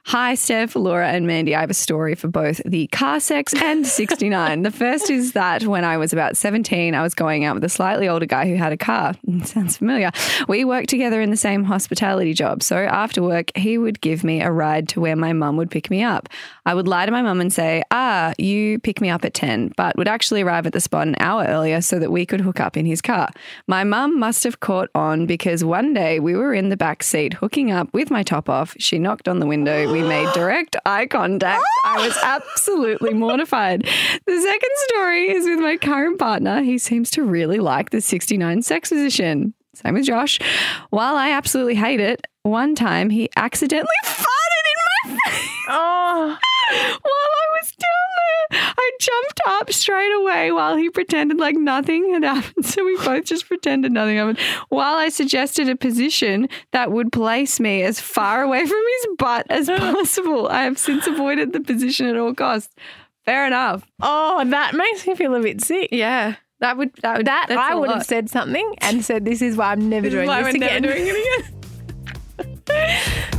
hi, 0.07 0.35
Steph, 0.35 0.77
Laura, 0.77 1.09
and 1.09 1.27
Mandy. 1.27 1.55
I 1.55 1.61
have 1.61 1.71
a 1.71 1.75
story 1.75 2.15
for 2.15 2.29
both 2.29 2.61
the 2.67 2.89
car 2.89 3.21
sex 3.21 3.55
and 3.55 3.87
69. 3.87 4.63
the 4.63 4.71
first 4.71 5.09
is 5.09 5.33
that 5.33 5.65
when 5.65 5.83
I 5.83 5.97
was 5.97 6.13
about 6.13 6.37
17, 6.37 6.95
I 6.95 7.03
was 7.03 7.15
going 7.15 7.45
out 7.45 7.55
with 7.55 7.65
a 7.65 7.71
slightly 7.71 8.07
older 8.07 8.27
guy 8.27 8.47
who 8.47 8.55
had 8.55 8.71
a 8.71 8.77
car. 8.77 9.15
Sounds 9.45 9.79
familiar. 9.79 10.11
We 10.47 10.65
worked 10.65 10.91
together 10.91 11.23
in 11.23 11.31
the 11.31 11.39
same 11.39 11.65
hospitality 11.65 12.35
job. 12.35 12.63
So, 12.63 12.77
after 12.77 13.23
work, 13.23 13.51
he 13.57 13.79
would 13.79 14.03
give 14.03 14.25
me 14.25 14.43
a 14.43 14.51
ride 14.51 14.89
to 14.91 15.01
where 15.01 15.17
my 15.17 15.33
mum 15.33 15.57
would 15.57 15.71
pick 15.71 15.91
me 15.91 16.03
up. 16.03 16.29
I 16.67 16.75
would 16.75 16.87
lie 16.87 17.07
to 17.07 17.13
my 17.13 17.23
mum 17.23 17.41
and 17.41 17.53
say, 17.53 17.83
Ah, 17.91 18.35
you 18.37 18.79
pick 18.81 19.01
me 19.01 19.09
up 19.09 19.25
at 19.25 19.33
10, 19.33 19.73
but 19.77 19.97
would 19.97 20.09
actually 20.09 20.43
arrive 20.43 20.67
at 20.67 20.75
the 20.75 20.81
spot 20.81 21.09
an 21.09 21.17
hour 21.19 21.45
earlier 21.45 21.81
so 21.81 21.99
that 21.99 22.13
we 22.13 22.27
could 22.27 22.43
hook 22.43 22.61
up 22.61 22.77
in 22.77 22.85
his 22.85 23.01
car. 23.01 23.31
My 23.67 23.85
mum 23.85 24.19
must 24.19 24.45
have 24.45 24.61
caught 24.61 24.91
on 24.95 25.25
because 25.25 25.65
one 25.65 25.95
day 25.95 26.21
we 26.21 26.35
were 26.35 26.53
in 26.53 26.69
the 26.69 26.77
back 26.77 27.03
seat 27.03 27.33
hooking 27.35 27.71
up 27.71 27.89
with 27.95 28.11
my 28.11 28.23
top 28.23 28.51
off. 28.51 28.77
She 28.79 28.99
knocked 28.99 29.29
on 29.29 29.41
the 29.41 29.47
window. 29.47 29.94
We 29.95 30.03
made 30.03 30.29
direct 30.35 30.75
eye 30.85 31.07
contact. 31.07 31.63
I 31.85 32.05
was 32.05 32.19
absolutely 32.25 33.15
mortified. 33.15 33.83
The 34.27 34.41
second 34.41 34.71
story 34.89 35.31
is 35.31 35.47
with 35.47 35.61
my 35.61 35.77
current 35.77 36.19
partner. 36.19 36.63
He 36.63 36.79
seems 36.79 37.13
to 37.13 37.23
really 37.23 37.59
like 37.61 37.91
the 37.91 38.01
69 38.01 38.63
sex 38.63 38.89
position. 38.89 39.55
Same 39.73 39.95
with 39.95 40.07
Josh. 40.07 40.41
While 40.91 41.15
I 41.15 41.31
absolutely 41.31 41.77
hate 41.77 42.01
it, 42.01 42.27
one 42.43 42.75
time 42.75 43.09
he 43.09 43.31
accidentally 43.37 43.87
farted 44.05 44.25
in 45.07 45.13
my 45.13 45.21
face. 45.31 45.49
Oh, 45.69 46.39
While 47.03 47.34
jumped 49.05 49.41
up 49.47 49.73
straight 49.73 50.13
away 50.13 50.53
while 50.53 50.77
he 50.77 50.91
pretended 50.91 51.39
like 51.39 51.57
nothing 51.57 52.13
had 52.15 52.25
happened. 52.25 52.65
So 52.75 52.85
we 52.85 52.97
both 52.97 53.25
just 53.25 53.47
pretended 53.47 53.93
nothing 53.93 54.17
happened. 54.17 54.39
While 54.69 54.97
I 54.97 55.09
suggested 55.09 55.69
a 55.69 55.77
position 55.77 56.49
that 56.73 56.91
would 56.93 57.13
place 57.13 57.61
me 57.61 57.83
as 57.83 58.01
far 58.01 58.43
away 58.43 58.67
from 58.67 58.83
his 58.97 59.07
butt 59.19 59.47
as 59.51 59.69
possible. 59.79 60.49
I 60.49 60.63
have 60.63 60.79
since 60.79 61.07
avoided 61.07 61.53
the 61.53 61.61
position 61.61 62.07
at 62.07 62.17
all 62.17 62.35
costs. 62.35 62.75
Fair 63.25 63.47
enough. 63.47 63.85
Oh, 64.01 64.45
that 64.45 64.75
makes 64.75 65.07
me 65.07 65.15
feel 65.15 65.35
a 65.35 65.41
bit 65.41 65.63
sick. 65.63 65.89
Yeah. 65.93 66.37
That 66.61 66.77
would 66.77 66.93
that 67.03 67.17
would 67.19 67.27
That 67.27 67.51
I 67.51 67.75
would 67.75 67.89
lot. 67.89 67.99
have 67.99 68.07
said 68.07 68.31
something 68.31 68.75
and 68.79 69.05
said, 69.05 69.25
"This 69.25 69.43
is 69.43 69.57
why 69.57 69.73
I'm 69.73 69.89
never 69.89 70.09
This 70.09 70.15
doing 70.15 70.29
this 70.29 70.37
never 70.45 70.49
again." 70.49 70.83
doing 70.83 71.03
it 71.07 71.45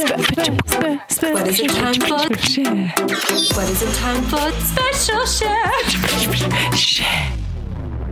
What 0.00 1.46
is 1.46 1.60
it 1.60 1.70
time 1.70 1.92
for? 1.92 2.16
What 3.54 3.68
is 3.68 3.82
it 3.82 3.94
time 3.96 4.22
for? 4.22 4.50
Special 4.62 5.26
share. 5.26 5.70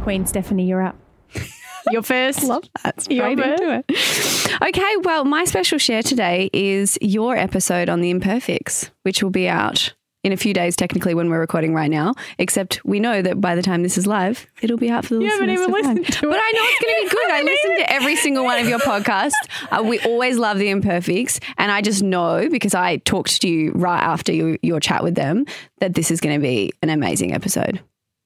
Queen 0.03 0.27
Stephanie, 0.27 0.67
you're 0.67 0.83
up. 0.83 0.97
You're 1.91 2.03
first. 2.03 2.43
Love 2.43 2.65
that. 2.85 3.07
You're 3.09 3.31
Straight 3.33 3.61
into 3.61 3.83
it. 3.89 4.63
Okay, 4.69 4.97
well, 5.05 5.25
my 5.25 5.47
special 5.47 5.79
share 5.79 6.03
today 6.03 6.51
is 6.53 6.99
your 7.01 7.35
episode 7.35 7.89
on 7.89 8.03
the 8.03 8.11
imperfects, 8.11 8.91
which 9.05 9.23
will 9.23 9.31
be 9.31 9.49
out 9.49 9.95
in 10.25 10.33
a 10.33 10.37
few 10.37 10.53
days, 10.53 10.77
technically, 10.77 11.15
when 11.15 11.31
we're 11.31 11.41
recording 11.41 11.75
right 11.75 11.91
now. 11.91 12.15
Except 12.39 12.85
we 12.85 13.01
know 13.01 13.23
that 13.23 13.41
by 13.41 13.55
the 13.55 13.63
time 13.63 13.83
this 13.83 13.97
is 13.97 14.07
live, 14.07 14.47
it'll 14.61 14.77
be 14.77 14.91
out 14.91 15.05
for 15.05 15.15
the 15.15 15.23
You 15.23 15.31
haven't 15.31 15.51
even 15.51 15.71
listened 15.71 16.07
to 16.07 16.27
it. 16.27 16.31
But. 16.31 16.41
I 16.43 16.53
know 16.53 16.63
it's 16.65 16.85
going 16.85 16.95
to 16.95 17.03
be 17.03 17.11
good. 17.11 17.31
I 17.31 17.43
listen 17.43 17.77
to 17.77 17.93
every 17.93 18.17
single 18.17 18.45
one 18.45 18.59
of 18.59 18.69
your 18.69 18.79
podcasts. 18.81 19.33
Uh, 19.71 19.83
we 19.83 20.01
always 20.01 20.39
love 20.39 20.59
the 20.59 20.71
imperfects, 20.71 21.41
and 21.57 21.71
I 21.71 21.83
just 21.83 22.03
know 22.03 22.49
because 22.51 22.75
I 22.75 22.97
talked 22.99 23.41
to 23.43 23.49
you 23.49 23.73
right 23.73 24.01
after 24.01 24.33
your, 24.33 24.59
your 24.63 24.81
chat 24.81 25.03
with 25.03 25.15
them 25.15 25.47
that 25.79 25.95
this 25.95 26.11
is 26.11 26.21
going 26.21 26.35
to 26.35 26.43
be 26.43 26.73
an 26.83 26.91
amazing 26.91 27.33
episode. 27.33 27.81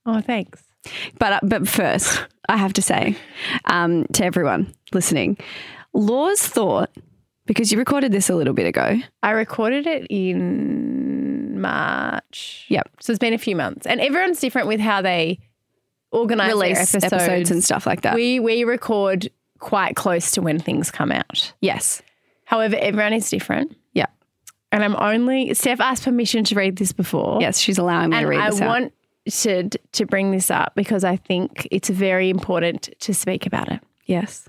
Oh, 0.07 0.21
thanks. 0.21 0.63
But 1.19 1.35
uh, 1.35 1.41
but 1.43 1.69
first, 1.69 2.27
I 2.49 2.57
have 2.57 2.73
to 2.75 2.83
say 2.83 3.17
um, 3.67 4.05
to 4.15 4.25
everyone 4.25 4.75
listening, 4.93 5.37
Laws 5.95 6.41
thought 6.41 6.91
because 7.47 7.71
you 7.71 7.79
recorded 7.79 8.13
this 8.13 8.29
a 8.31 8.35
little 8.35 8.55
bit 8.55 8.67
ago. 8.67 8.99
I 9.23 9.31
recorded 9.31 9.87
it 9.87 10.07
in 10.11 11.12
March. 11.63 12.67
Yep. 12.69 12.89
So 13.01 13.13
it's 13.13 13.19
been 13.19 13.33
a 13.35 13.39
few 13.39 13.57
months, 13.57 13.87
and 13.87 14.01
everyone's 14.01 14.41
different 14.41 14.69
with 14.69 14.81
how 14.81 15.01
they 15.03 15.39
organize 16.11 16.49
Release 16.49 16.93
their 16.93 16.99
episodes. 16.99 17.13
episodes. 17.23 17.51
and 17.51 17.65
stuff 17.65 17.87
like 17.87 18.03
that. 18.03 18.15
We 18.15 18.39
we 18.41 18.65
record 18.65 19.31
quite 19.59 19.97
close 19.97 20.33
to 20.33 20.43
when 20.43 20.59
things 20.59 20.91
come 20.91 21.13
out. 21.13 21.53
yes. 21.61 22.03
However, 22.45 22.77
everyone 22.79 23.15
is 23.15 23.31
different, 23.31 23.75
Yeah. 23.95 24.07
and 24.73 24.85
I'm 24.85 24.95
only 24.97 25.55
Steph 25.55 25.81
asked 25.81 26.05
permission 26.05 26.45
to 26.45 26.55
read 26.55 26.77
this 26.77 26.93
before. 26.93 27.41
Yes, 27.41 27.59
she's 27.59 27.79
allowing 27.79 28.11
me 28.11 28.21
to 28.21 28.27
read 28.27 28.41
I 28.41 28.51
this 28.51 28.61
out. 28.61 28.69
I 28.69 28.69
wanted 28.69 29.79
to 29.93 30.05
bring 30.07 30.33
this 30.33 30.51
up 30.51 30.73
because 30.75 31.03
I 31.05 31.17
think 31.17 31.67
it's 31.71 31.89
very 31.89 32.29
important 32.29 32.91
to 33.01 33.15
speak 33.15 33.47
about 33.47 33.71
it. 33.73 33.81
Yes. 34.05 34.49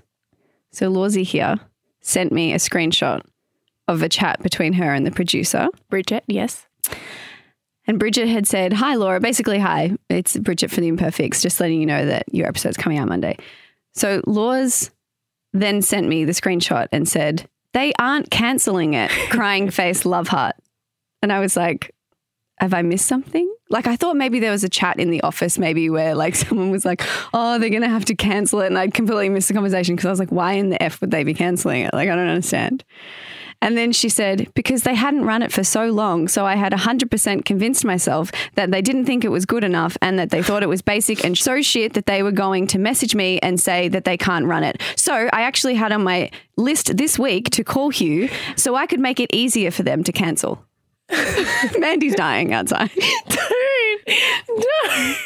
So 0.72 0.90
Lawsy 0.92 1.22
here 1.24 1.56
sent 2.02 2.30
me 2.32 2.52
a 2.52 2.56
screenshot 2.56 3.22
of 3.88 4.02
a 4.02 4.08
chat 4.08 4.42
between 4.42 4.72
her 4.74 4.92
and 4.92 5.06
the 5.06 5.10
producer. 5.12 5.68
Bridget, 5.88 6.24
yes. 6.26 6.66
And 7.86 7.98
Bridget 7.98 8.28
had 8.28 8.46
said, 8.46 8.72
Hi, 8.72 8.94
Laura. 8.94 9.20
Basically, 9.20 9.58
hi. 9.58 9.92
It's 10.08 10.36
Bridget 10.36 10.70
for 10.70 10.80
the 10.80 10.88
Imperfects, 10.88 11.42
just 11.42 11.60
letting 11.60 11.80
you 11.80 11.86
know 11.86 12.06
that 12.06 12.24
your 12.32 12.46
episode's 12.46 12.76
coming 12.76 12.98
out 12.98 13.08
Monday. 13.08 13.36
So 13.94 14.22
Laws 14.26 14.90
then 15.52 15.82
sent 15.82 16.08
me 16.08 16.24
the 16.24 16.32
screenshot 16.32 16.88
and 16.92 17.08
said, 17.08 17.48
They 17.72 17.92
aren't 17.98 18.30
canceling 18.30 18.94
it. 18.94 19.10
Crying 19.30 19.70
face, 19.70 20.04
love 20.04 20.28
heart. 20.28 20.56
And 21.22 21.32
I 21.32 21.40
was 21.40 21.56
like, 21.56 21.94
Have 22.58 22.74
I 22.74 22.82
missed 22.82 23.06
something? 23.06 23.50
Like, 23.70 23.86
I 23.86 23.96
thought 23.96 24.16
maybe 24.16 24.40
there 24.40 24.50
was 24.50 24.64
a 24.64 24.68
chat 24.68 24.98
in 24.98 25.10
the 25.10 25.22
office, 25.22 25.58
maybe 25.58 25.90
where 25.90 26.14
like 26.14 26.34
someone 26.36 26.70
was 26.70 26.84
like, 26.84 27.02
Oh, 27.34 27.58
they're 27.58 27.70
going 27.70 27.82
to 27.82 27.88
have 27.88 28.06
to 28.06 28.14
cancel 28.14 28.60
it. 28.60 28.66
And 28.66 28.78
I'd 28.78 28.94
completely 28.94 29.28
missed 29.28 29.48
the 29.48 29.54
conversation 29.54 29.94
because 29.94 30.06
I 30.06 30.10
was 30.10 30.18
like, 30.18 30.32
Why 30.32 30.52
in 30.54 30.70
the 30.70 30.82
F 30.82 31.00
would 31.02 31.10
they 31.10 31.22
be 31.22 31.34
canceling 31.34 31.82
it? 31.82 31.92
Like, 31.92 32.08
I 32.08 32.16
don't 32.16 32.28
understand. 32.28 32.82
And 33.64 33.78
then 33.78 33.92
she 33.92 34.10
said, 34.10 34.52
because 34.52 34.82
they 34.82 34.94
hadn't 34.94 35.24
run 35.24 35.40
it 35.40 35.50
for 35.50 35.64
so 35.64 35.86
long, 35.86 36.28
so 36.28 36.44
I 36.44 36.54
had 36.54 36.74
100% 36.74 37.46
convinced 37.46 37.82
myself 37.82 38.30
that 38.56 38.70
they 38.70 38.82
didn't 38.82 39.06
think 39.06 39.24
it 39.24 39.30
was 39.30 39.46
good 39.46 39.64
enough 39.64 39.96
and 40.02 40.18
that 40.18 40.28
they 40.28 40.42
thought 40.42 40.62
it 40.62 40.68
was 40.68 40.82
basic 40.82 41.24
and 41.24 41.36
so 41.38 41.62
shit 41.62 41.94
that 41.94 42.04
they 42.04 42.22
were 42.22 42.30
going 42.30 42.66
to 42.66 42.78
message 42.78 43.14
me 43.14 43.38
and 43.38 43.58
say 43.58 43.88
that 43.88 44.04
they 44.04 44.18
can't 44.18 44.44
run 44.44 44.64
it. 44.64 44.82
So 44.96 45.30
I 45.32 45.40
actually 45.44 45.76
had 45.76 45.92
on 45.92 46.04
my 46.04 46.30
list 46.58 46.98
this 46.98 47.18
week 47.18 47.48
to 47.52 47.64
call 47.64 47.88
Hugh 47.88 48.28
so 48.54 48.74
I 48.74 48.84
could 48.84 49.00
make 49.00 49.18
it 49.18 49.30
easier 49.32 49.70
for 49.70 49.82
them 49.82 50.04
to 50.04 50.12
cancel. 50.12 50.62
Mandy's 51.78 52.16
dying 52.16 52.52
outside. 52.52 52.90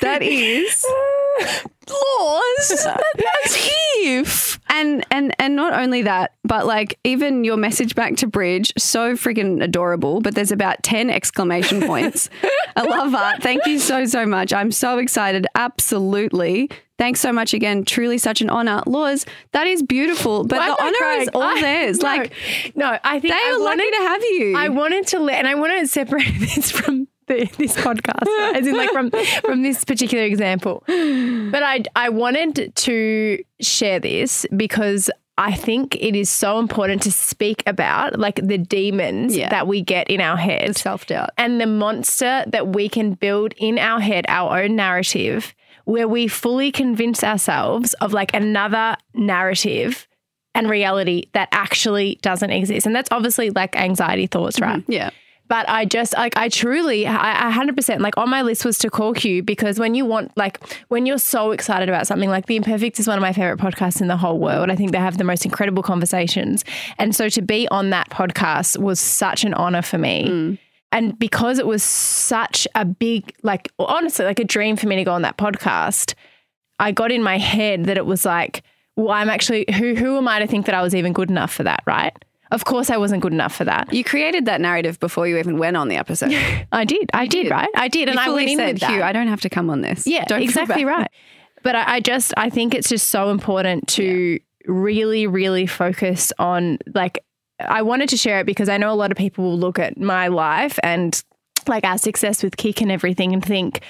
That 0.00 0.20
is 0.22 0.86
laws. 1.38 2.68
That's 3.14 3.68
if. 3.96 4.58
And 4.70 5.04
and 5.10 5.34
and 5.38 5.56
not 5.56 5.72
only 5.72 6.02
that, 6.02 6.32
but 6.44 6.66
like 6.66 6.98
even 7.04 7.44
your 7.44 7.56
message 7.56 7.94
back 7.94 8.16
to 8.16 8.26
Bridge, 8.26 8.72
so 8.76 9.14
freaking 9.14 9.62
adorable. 9.62 10.20
But 10.20 10.34
there's 10.34 10.52
about 10.52 10.82
ten 10.82 11.10
exclamation 11.10 11.80
points. 11.82 12.28
I 12.76 12.82
love 12.82 13.12
that. 13.12 13.42
Thank 13.42 13.66
you 13.66 13.78
so 13.78 14.04
so 14.04 14.26
much. 14.26 14.52
I'm 14.52 14.70
so 14.72 14.98
excited. 14.98 15.46
Absolutely. 15.54 16.70
Thanks 16.98 17.20
so 17.20 17.32
much 17.32 17.54
again. 17.54 17.84
Truly 17.84 18.18
such 18.18 18.40
an 18.40 18.50
honor. 18.50 18.82
Laws, 18.86 19.24
that 19.52 19.66
is 19.68 19.82
beautiful. 19.82 20.44
But 20.44 20.58
Why 20.58 20.66
the 20.68 20.82
honor 20.82 21.20
is 21.22 21.28
all 21.32 21.42
I- 21.42 21.60
theirs. 21.60 21.98
no, 22.00 22.08
like 22.08 22.32
no, 22.74 22.98
I 23.04 23.20
think 23.20 23.32
they 23.32 23.38
I 23.40 23.52
are 23.52 23.58
lucky 23.60 23.90
to 23.90 23.96
have 23.96 24.22
you. 24.22 24.54
I 24.56 24.68
wanted 24.68 25.06
to 25.08 25.18
let, 25.20 25.36
and 25.36 25.46
I 25.48 25.54
want 25.54 25.80
to 25.80 25.86
separate 25.86 26.34
this 26.40 26.70
from 26.70 27.08
the, 27.28 27.48
this 27.58 27.76
podcast, 27.76 28.26
as 28.56 28.66
in 28.66 28.76
like 28.76 28.90
from 28.90 29.10
from 29.44 29.62
this 29.62 29.84
particular 29.84 30.24
example. 30.24 30.82
But 30.86 31.62
I 31.62 31.82
I 31.94 32.08
wanted 32.08 32.74
to 32.74 33.42
share 33.60 34.00
this 34.00 34.46
because 34.56 35.10
I 35.40 35.52
think 35.54 35.94
it 36.00 36.16
is 36.16 36.28
so 36.28 36.58
important 36.58 37.02
to 37.02 37.12
speak 37.12 37.62
about 37.66 38.18
like 38.18 38.40
the 38.42 38.58
demons 38.58 39.36
Yeah. 39.36 39.50
that 39.50 39.68
we 39.68 39.82
get 39.82 40.10
in 40.10 40.20
our 40.20 40.36
head, 40.36 40.76
self 40.76 41.06
doubt. 41.06 41.30
and 41.38 41.60
the 41.60 41.66
monster 41.66 42.42
that 42.48 42.68
we 42.74 42.88
can 42.88 43.12
build 43.12 43.54
in 43.56 43.78
our 43.78 44.00
head, 44.00 44.24
our 44.28 44.62
own 44.62 44.74
narrative, 44.74 45.54
where 45.84 46.08
we 46.08 46.26
fully 46.26 46.72
convince 46.72 47.22
ourselves 47.22 47.94
of 47.94 48.12
like 48.12 48.34
another 48.34 48.96
narrative 49.14 50.08
and 50.56 50.68
reality 50.68 51.28
that 51.34 51.48
actually 51.52 52.18
doesn't 52.20 52.50
exist. 52.50 52.84
And 52.84 52.96
that's 52.96 53.10
obviously 53.12 53.50
like 53.50 53.76
anxiety 53.76 54.26
thoughts, 54.26 54.60
right? 54.60 54.80
Mm-hmm. 54.80 54.92
Yeah. 54.92 55.10
But 55.48 55.68
I 55.68 55.86
just 55.86 56.12
like 56.12 56.36
I 56.36 56.48
truly 56.48 57.06
I, 57.06 57.48
I 57.48 57.52
100% 57.52 58.00
like 58.00 58.16
on 58.16 58.28
my 58.28 58.42
list 58.42 58.64
was 58.64 58.78
to 58.78 58.90
call 58.90 59.14
Hugh 59.14 59.42
because 59.42 59.78
when 59.78 59.94
you 59.94 60.04
want 60.04 60.36
like 60.36 60.60
when 60.88 61.06
you're 61.06 61.18
so 61.18 61.52
excited 61.52 61.88
about 61.88 62.06
something 62.06 62.28
like 62.28 62.46
The 62.46 62.56
Imperfect 62.56 62.98
is 62.98 63.08
one 63.08 63.16
of 63.16 63.22
my 63.22 63.32
favorite 63.32 63.58
podcasts 63.58 64.00
in 64.00 64.08
the 64.08 64.16
whole 64.16 64.38
world. 64.38 64.70
I 64.70 64.76
think 64.76 64.92
they 64.92 64.98
have 64.98 65.18
the 65.18 65.24
most 65.24 65.44
incredible 65.44 65.82
conversations. 65.82 66.64
And 66.98 67.16
so 67.16 67.28
to 67.30 67.42
be 67.42 67.66
on 67.68 67.90
that 67.90 68.10
podcast 68.10 68.78
was 68.78 69.00
such 69.00 69.44
an 69.44 69.54
honor 69.54 69.82
for 69.82 69.98
me. 69.98 70.26
Mm. 70.28 70.58
And 70.92 71.18
because 71.18 71.58
it 71.58 71.66
was 71.66 71.82
such 71.82 72.66
a 72.74 72.84
big 72.84 73.34
like 73.42 73.70
honestly 73.78 74.24
like 74.24 74.40
a 74.40 74.44
dream 74.44 74.76
for 74.76 74.86
me 74.86 74.96
to 74.96 75.04
go 75.04 75.12
on 75.12 75.22
that 75.22 75.38
podcast, 75.38 76.14
I 76.78 76.92
got 76.92 77.10
in 77.10 77.22
my 77.22 77.38
head 77.38 77.84
that 77.86 77.96
it 77.96 78.06
was 78.06 78.24
like, 78.24 78.62
well, 78.96 79.10
I'm 79.10 79.30
actually 79.30 79.64
who 79.76 79.94
who 79.94 80.16
am 80.16 80.28
I 80.28 80.40
to 80.40 80.46
think 80.46 80.66
that 80.66 80.74
I 80.74 80.82
was 80.82 80.94
even 80.94 81.12
good 81.12 81.30
enough 81.30 81.52
for 81.52 81.62
that, 81.62 81.82
right? 81.86 82.12
Of 82.50 82.64
course 82.64 82.90
I 82.90 82.96
wasn't 82.96 83.22
good 83.22 83.32
enough 83.32 83.54
for 83.54 83.64
that. 83.64 83.92
You 83.92 84.04
created 84.04 84.46
that 84.46 84.60
narrative 84.60 84.98
before 85.00 85.26
you 85.26 85.36
even 85.38 85.58
went 85.58 85.76
on 85.76 85.88
the 85.88 85.96
episode. 85.96 86.32
I 86.72 86.84
did. 86.84 87.10
I 87.12 87.26
did, 87.26 87.44
did. 87.44 87.50
right? 87.50 87.68
I 87.74 87.88
did. 87.88 88.08
And 88.08 88.18
I 88.18 88.30
went 88.30 88.48
in 88.48 88.58
with 88.58 88.80
that. 88.80 88.90
Hugh, 88.90 89.02
I 89.02 89.12
don't 89.12 89.28
have 89.28 89.42
to 89.42 89.50
come 89.50 89.70
on 89.70 89.82
this. 89.82 90.06
yeah, 90.06 90.24
Don't 90.24 90.42
exactly 90.42 90.84
right. 90.84 91.10
But 91.62 91.74
I, 91.74 91.96
I 91.96 92.00
just, 92.00 92.32
I 92.36 92.50
think 92.50 92.74
it's 92.74 92.88
just 92.88 93.08
so 93.08 93.30
important 93.30 93.88
to 93.88 94.38
really, 94.66 95.26
really 95.26 95.66
focus 95.66 96.32
on 96.38 96.78
like, 96.94 97.24
I 97.60 97.82
wanted 97.82 98.08
to 98.10 98.16
share 98.16 98.40
it 98.40 98.46
because 98.46 98.68
I 98.68 98.76
know 98.76 98.92
a 98.92 98.94
lot 98.94 99.10
of 99.10 99.16
people 99.16 99.44
will 99.44 99.58
look 99.58 99.78
at 99.78 99.98
my 99.98 100.28
life 100.28 100.78
and 100.82 101.22
like 101.66 101.84
our 101.84 101.98
success 101.98 102.42
with 102.42 102.56
Kic 102.56 102.80
and 102.80 102.90
everything 102.90 103.32
and 103.32 103.44
think, 103.44 103.82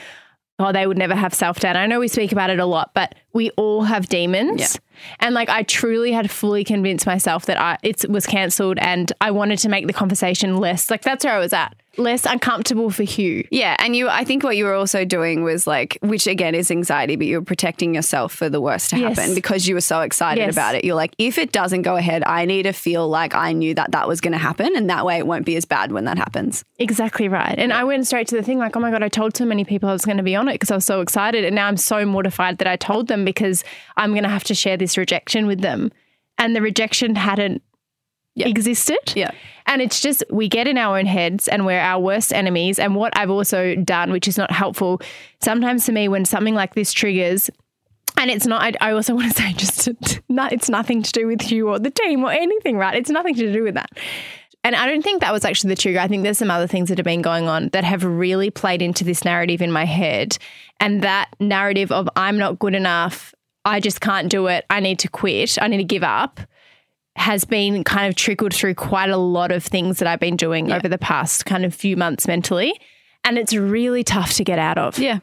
oh, 0.59 0.73
they 0.73 0.87
would 0.87 0.99
never 0.99 1.15
have 1.15 1.35
self 1.35 1.61
doubt. 1.61 1.77
I 1.77 1.87
know 1.87 2.01
we 2.01 2.09
speak 2.09 2.33
about 2.33 2.51
it 2.51 2.59
a 2.59 2.67
lot, 2.67 2.93
but 2.95 3.15
we 3.33 3.51
all 3.51 3.83
have 3.83 4.09
demons. 4.09 4.61
Yeah. 4.61 4.81
And 5.21 5.35
like 5.35 5.49
I 5.49 5.63
truly 5.63 6.13
had 6.13 6.31
fully 6.31 6.65
convinced 6.65 7.07
myself 7.07 7.47
that 7.47 7.61
I 7.61 7.79
it 7.83 8.09
was 8.09 8.27
cancelled 8.27 8.79
and 8.79 9.13
I 9.21 9.31
wanted 9.31 9.59
to 9.61 9.69
make 9.69 9.87
the 9.87 9.93
conversation 9.93 10.57
less 10.57 10.91
like 10.91 11.03
that's 11.03 11.25
where 11.25 11.35
I 11.35 11.39
was 11.39 11.53
at. 11.53 11.77
Less 11.99 12.25
uncomfortable 12.25 12.91
for 12.91 13.03
Hugh. 13.03 13.45
Yeah, 13.51 13.77
and 13.81 13.95
you 13.97 14.09
I 14.09 14.25
think 14.25 14.43
what 14.45 14.57
you 14.57 14.65
were 14.65 14.75
also 14.75 15.05
doing 15.05 15.43
was 15.43 15.67
like 15.67 15.99
which 16.01 16.27
again 16.27 16.55
is 16.55 16.71
anxiety, 16.71 17.17
but 17.17 17.27
you 17.27 17.39
were 17.41 17.45
protecting 17.45 17.95
yourself 17.95 18.33
for 18.33 18.49
the 18.49 18.61
worst 18.61 18.91
to 18.91 18.99
Yes. 18.99 19.19
happen 19.19 19.35
because 19.35 19.67
you 19.67 19.75
were 19.75 19.81
so 19.81 20.01
excited 20.03 20.41
Yes. 20.41 20.55
about 20.55 20.75
it. 20.77 20.85
You're 20.85 20.95
like 20.95 21.15
if 21.19 21.39
it 21.39 21.53
doesn't 21.53 21.83
go 21.83 21.97
ahead, 21.97 22.23
I 22.25 22.45
need 22.45 22.63
to 22.63 22.73
feel 22.73 23.09
like 23.09 23.35
I 23.35 23.53
knew 23.53 23.75
that 23.75 23.93
that 23.93 24.07
was 24.07 24.21
going 24.21 24.33
to 24.33 24.39
happen 24.39 24.71
and 24.77 24.89
that 24.89 25.05
way 25.05 25.19
it 25.19 25.27
won't 25.27 25.45
be 25.45 25.57
as 25.57 25.65
bad 25.65 25.93
when 25.93 26.05
that 26.05 26.19
happens. 26.19 26.65
Exactly 26.79 27.29
right. 27.29 27.59
And 27.59 27.73
I 27.73 27.83
went 27.85 28.07
straight 28.07 28.29
to 28.29 28.37
the 28.37 28.43
thing 28.43 28.59
like, 28.59 28.77
oh 28.77 28.81
my 28.81 28.91
God, 28.91 29.03
I 29.03 29.09
told 29.09 29.37
so 29.37 29.45
many 29.45 29.65
people 29.65 29.89
I 29.89 29.93
was 29.93 30.05
going 30.05 30.19
to 30.19 30.23
be 30.23 30.37
on 30.37 30.49
it 30.49 30.53
because 30.55 30.71
I 30.71 30.77
was 30.77 30.85
so 30.85 31.01
excited. 31.01 31.45
And 31.45 31.55
now 31.57 31.67
I'm 31.67 31.77
so 31.77 32.07
mortified 32.07 32.59
that 32.59 32.69
I 32.69 32.77
told 32.77 33.09
them 33.09 33.25
because 33.25 33.65
I'm 33.97 34.11
going 34.13 34.23
to 34.23 34.29
have 34.29 34.45
to 34.45 34.55
share 34.55 34.77
this 34.77 34.97
rejection 34.97 35.47
with 35.47 35.61
them. 35.61 35.91
And 36.39 36.55
the 36.55 36.63
rejection 36.63 37.17
hadn't 37.17 37.63
existed. 38.47 38.99
Yeah. 39.15 39.31
And 39.67 39.83
it's 39.83 40.01
just, 40.01 40.25
we 40.31 40.49
get 40.49 40.67
in 40.67 40.79
our 40.79 40.99
own 40.99 41.07
heads 41.07 41.49
and 41.49 41.67
we're 41.67 41.81
our 41.81 42.01
worst 42.01 42.33
enemies. 42.33 42.79
And 42.79 42.95
what 42.95 43.17
I've 43.17 43.31
also 43.31 43.75
done, 43.75 44.11
which 44.11 44.27
is 44.27 44.39
not 44.39 44.51
helpful, 44.51 45.01
sometimes 45.41 45.85
for 45.85 45.93
me, 45.93 46.09
when 46.09 46.25
something 46.25 46.55
like 46.55 46.75
this 46.75 46.93
triggers, 46.93 47.51
and 48.17 48.31
it's 48.31 48.47
not, 48.47 48.63
I, 48.63 48.89
I 48.89 48.93
also 48.93 49.15
want 49.17 49.35
to 49.35 49.43
say, 49.43 49.53
just 49.53 49.89
not, 50.29 50.53
it's 50.53 50.71
nothing 50.71 51.03
to 51.03 51.13
do 51.13 51.27
with 51.27 51.51
you 51.53 51.69
or 51.69 51.79
the 51.79 51.91
team 51.91 52.25
or 52.25 52.33
anything, 52.33 52.77
right? 52.77 52.97
It's 52.97 53.11
nothing 53.11 53.35
to 53.35 53.53
do 53.53 53.63
with 53.63 53.75
that. 53.75 53.91
And 54.65 54.75
I 54.75 54.87
don't 54.87 55.03
think 55.03 55.21
that 55.21 55.33
was 55.33 55.45
actually 55.45 55.69
the 55.69 55.81
trigger. 55.81 56.01
I 56.01 56.09
think 56.09 56.25
there's 56.25 56.39
some 56.39 56.51
other 56.51 56.67
things 56.67 56.89
that 56.89 56.99
have 56.99 57.05
been 57.05 57.23
going 57.23 57.49
on 57.49 57.69
that 57.69 57.85
have 57.85 58.05
really 58.05 58.51
played 58.51 58.83
into 58.83 59.05
this 59.05 59.25
narrative 59.25 59.63
in 59.63 59.71
my 59.71 59.85
head. 59.85 60.37
And 60.81 61.03
that 61.03 61.29
narrative 61.41 61.93
of 61.93 62.09
I'm 62.17 62.39
not 62.39 62.59
good 62.59 62.75
enough, 62.75 63.35
I 63.65 63.81
just 63.81 64.01
can't 64.01 64.29
do 64.29 64.47
it, 64.47 64.65
I 64.69 64.81
need 64.81 64.99
to 65.01 65.09
quit, 65.09 65.59
I 65.61 65.69
need 65.69 65.79
to 65.79 65.85
give 65.85 66.03
up, 66.03 66.41
has 67.19 67.45
been 67.45 67.85
kind 67.85 68.09
of 68.09 68.15
trickled 68.15 68.55
through 68.55 68.75
quite 68.75 69.11
a 69.11 69.17
lot 69.17 69.53
of 69.53 69.65
things 69.65 69.99
that 69.99 70.09
I've 70.09 70.21
been 70.21 70.37
doing 70.37 70.73
over 70.73 70.89
the 70.89 70.99
past 70.99 71.45
kind 71.47 71.65
of 71.65 71.75
few 71.75 71.97
months 71.97 72.27
mentally. 72.27 72.73
And 73.25 73.37
it's 73.39 73.55
really 73.55 74.05
tough 74.05 74.33
to 74.35 74.45
get 74.45 74.59
out 74.59 74.79
of 74.79 74.99
Yeah. 74.99 75.19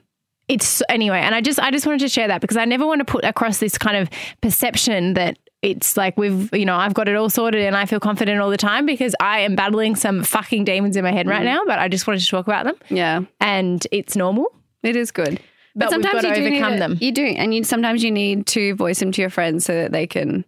it's 0.48 0.84
anyway 0.90 1.20
and 1.20 1.34
i 1.34 1.42
just 1.42 1.60
i 1.60 1.72
just 1.72 1.88
wanted 1.88 2.02
to 2.02 2.10
share 2.10 2.28
that 2.28 2.40
because 2.42 2.58
i 2.58 2.66
never 2.66 2.86
want 2.86 3.00
to 3.00 3.06
put 3.06 3.24
across 3.26 3.58
this 3.58 3.80
kind 3.80 3.98
of 3.98 4.10
perception 4.42 5.16
that 5.16 5.40
it's 5.64 5.98
like 5.98 6.16
we've 6.18 6.54
you 6.54 6.66
know 6.66 6.76
i've 6.76 6.94
got 6.94 7.08
it 7.08 7.16
all 7.16 7.32
sorted 7.32 7.62
and 7.62 7.76
i 7.76 7.84
feel 7.88 8.00
confident 8.00 8.40
all 8.40 8.52
the 8.52 8.58
time 8.58 8.86
because 8.86 9.16
i 9.20 9.40
am 9.40 9.56
battling 9.56 9.96
some 9.96 10.24
fucking 10.24 10.64
demons 10.64 10.96
in 10.96 11.04
my 11.04 11.12
head 11.12 11.28
right 11.28 11.42
mm. 11.42 11.46
now 11.46 11.62
but 11.66 11.80
i 11.80 11.88
just 11.88 12.06
wanted 12.06 12.20
to 12.20 12.28
talk 12.28 12.46
about 12.46 12.66
them 12.66 12.76
Yeah. 12.90 13.22
and 13.40 13.88
it's 13.92 14.16
normal 14.16 14.52
It 14.84 14.96
is 14.96 15.10
good. 15.12 15.40
But 15.76 15.92
we've 15.92 16.04
got 16.04 16.22
to 16.22 16.34
do 16.36 16.42
need 16.42 16.58
overcome 16.60 16.74
to- 16.74 16.80
them. 16.80 16.98
You 17.02 17.12
do. 17.12 17.26
And 17.26 17.54
you 17.54 17.64
sometimes 17.64 18.04
you 18.04 18.12
need 18.12 18.46
to 18.48 18.76
voice 18.76 19.00
them 19.00 19.12
to 19.14 19.22
your 19.22 19.32
friends 19.32 19.66
so 19.66 19.74
that 19.74 19.92
they 19.92 20.06
can 20.08 20.46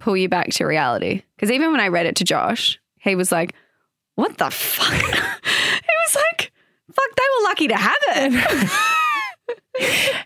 pull 0.00 0.16
you 0.16 0.28
back 0.28 0.48
to 0.50 0.64
reality. 0.64 1.22
Because 1.36 1.52
even 1.52 1.70
when 1.70 1.80
I 1.80 1.88
read 1.88 2.06
it 2.06 2.16
to 2.16 2.24
Josh, 2.24 2.80
he 2.98 3.14
was 3.14 3.30
like, 3.30 3.54
What 4.16 4.36
the 4.38 4.50
fuck? 4.50 4.92
he 4.92 5.92
was 6.06 6.16
like, 6.16 6.52
Fuck, 6.92 7.16
they 7.16 7.22
were 7.38 7.44
lucky 7.44 7.68
to 7.68 7.76
have 7.76 7.96
it. 8.08 8.70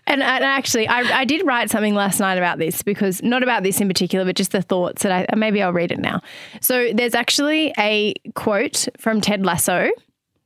And, 0.07 0.21
and 0.21 0.43
actually, 0.43 0.87
I, 0.87 1.21
I 1.21 1.25
did 1.25 1.45
write 1.45 1.69
something 1.69 1.95
last 1.95 2.19
night 2.19 2.37
about 2.37 2.59
this 2.59 2.83
because 2.83 3.23
not 3.23 3.41
about 3.41 3.63
this 3.63 3.81
in 3.81 3.87
particular, 3.87 4.25
but 4.25 4.35
just 4.35 4.51
the 4.51 4.61
thoughts 4.61 5.03
that 5.03 5.29
I 5.31 5.35
maybe 5.35 5.61
I'll 5.61 5.73
read 5.73 5.91
it 5.91 5.99
now. 5.99 6.21
So 6.61 6.91
there's 6.93 7.15
actually 7.15 7.73
a 7.77 8.13
quote 8.35 8.87
from 8.97 9.21
Ted 9.21 9.45
Lasso 9.45 9.89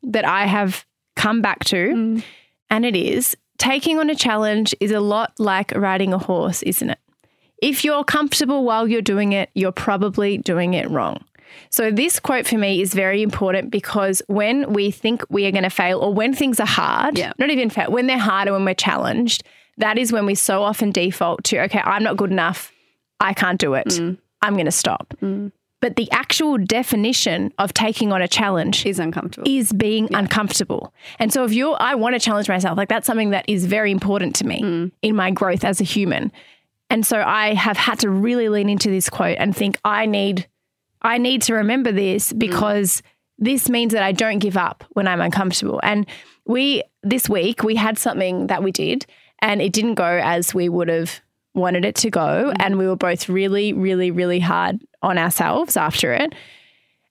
that 0.03 0.25
I 0.25 0.45
have 0.45 0.85
come 1.15 1.41
back 1.41 1.65
to, 1.65 1.75
mm. 1.75 2.23
and 2.69 2.85
it 2.85 2.95
is 2.95 3.35
taking 3.57 3.99
on 3.99 4.09
a 4.09 4.15
challenge 4.15 4.73
is 4.79 4.91
a 4.91 5.01
lot 5.01 5.33
like 5.39 5.73
riding 5.75 6.13
a 6.13 6.17
horse, 6.17 6.63
isn't 6.63 6.89
it? 6.89 6.99
If 7.61 7.83
you're 7.83 8.03
comfortable 8.03 8.63
while 8.63 8.87
you're 8.87 9.01
doing 9.01 9.33
it, 9.33 9.49
you're 9.53 9.71
probably 9.71 10.37
doing 10.37 10.73
it 10.73 10.89
wrong. 10.89 11.23
So, 11.71 11.91
this 11.91 12.19
quote 12.19 12.47
for 12.47 12.57
me 12.57 12.81
is 12.81 12.93
very 12.93 13.21
important 13.21 13.71
because 13.71 14.21
when 14.27 14.71
we 14.71 14.91
think 14.91 15.23
we 15.29 15.45
are 15.45 15.51
going 15.51 15.63
to 15.63 15.69
fail 15.69 15.99
or 15.99 16.13
when 16.13 16.33
things 16.33 16.59
are 16.59 16.67
hard, 16.67 17.17
Yeah. 17.17 17.33
not 17.37 17.49
even 17.49 17.69
fail, 17.69 17.91
when 17.91 18.07
they're 18.07 18.17
hard 18.19 18.47
or 18.47 18.53
when 18.53 18.65
we're 18.65 18.75
challenged, 18.75 19.43
that 19.77 19.97
is 19.97 20.11
when 20.11 20.25
we 20.25 20.35
so 20.35 20.61
often 20.61 20.91
default 20.91 21.43
to, 21.45 21.59
okay, 21.63 21.81
I'm 21.83 22.03
not 22.03 22.17
good 22.17 22.31
enough. 22.31 22.71
I 23.19 23.33
can't 23.33 23.59
do 23.59 23.73
it. 23.73 23.87
Mm. 23.87 24.17
I'm 24.41 24.53
going 24.53 24.65
to 24.65 24.71
stop. 24.71 25.13
Mm. 25.21 25.51
But 25.81 25.95
the 25.95 26.11
actual 26.11 26.57
definition 26.57 27.53
of 27.57 27.73
taking 27.73 28.11
on 28.11 28.21
a 28.21 28.27
challenge 28.27 28.85
is 28.85 28.99
uncomfortable. 28.99 29.49
is 29.49 29.71
being 29.71 30.13
uncomfortable. 30.13 30.93
And 31.19 31.31
so 31.31 31.45
if 31.45 31.53
you're 31.53 31.77
I 31.79 31.95
want 31.95 32.15
to 32.15 32.19
challenge 32.19 32.49
myself, 32.49 32.77
like 32.77 32.89
that's 32.89 33.07
something 33.07 33.29
that 33.29 33.45
is 33.47 33.65
very 33.65 33.91
important 33.91 34.35
to 34.37 34.45
me 34.45 34.61
mm. 34.61 34.91
in 35.01 35.15
my 35.15 35.31
growth 35.31 35.63
as 35.63 35.79
a 35.79 35.85
human. 35.85 36.31
And 36.89 37.05
so 37.05 37.21
I 37.21 37.53
have 37.53 37.77
had 37.77 37.99
to 37.99 38.09
really 38.09 38.49
lean 38.49 38.69
into 38.69 38.89
this 38.89 39.09
quote 39.09 39.37
and 39.39 39.55
think 39.55 39.77
I 39.83 40.05
need 40.05 40.47
I 41.01 41.17
need 41.17 41.41
to 41.43 41.53
remember 41.53 41.91
this 41.91 42.33
mm. 42.33 42.39
because 42.39 43.01
this 43.37 43.69
means 43.69 43.93
that 43.93 44.03
I 44.03 44.11
don't 44.11 44.39
give 44.39 44.57
up 44.57 44.83
when 44.89 45.07
I'm 45.07 45.21
uncomfortable. 45.21 45.79
And 45.83 46.05
we 46.45 46.83
this 47.03 47.29
week 47.29 47.63
we 47.63 47.75
had 47.75 47.97
something 47.97 48.47
that 48.47 48.63
we 48.63 48.71
did 48.71 49.05
and 49.39 49.61
it 49.61 49.71
didn't 49.71 49.95
go 49.95 50.19
as 50.23 50.53
we 50.53 50.67
would 50.67 50.89
have 50.89 51.21
wanted 51.53 51.85
it 51.85 51.95
to 51.95 52.09
go 52.09 52.51
mm. 52.51 52.55
and 52.59 52.77
we 52.77 52.87
were 52.87 52.95
both 52.95 53.29
really 53.29 53.73
really 53.73 54.11
really 54.11 54.39
hard 54.39 54.81
on 55.01 55.17
ourselves 55.17 55.77
after 55.77 56.13
it. 56.13 56.33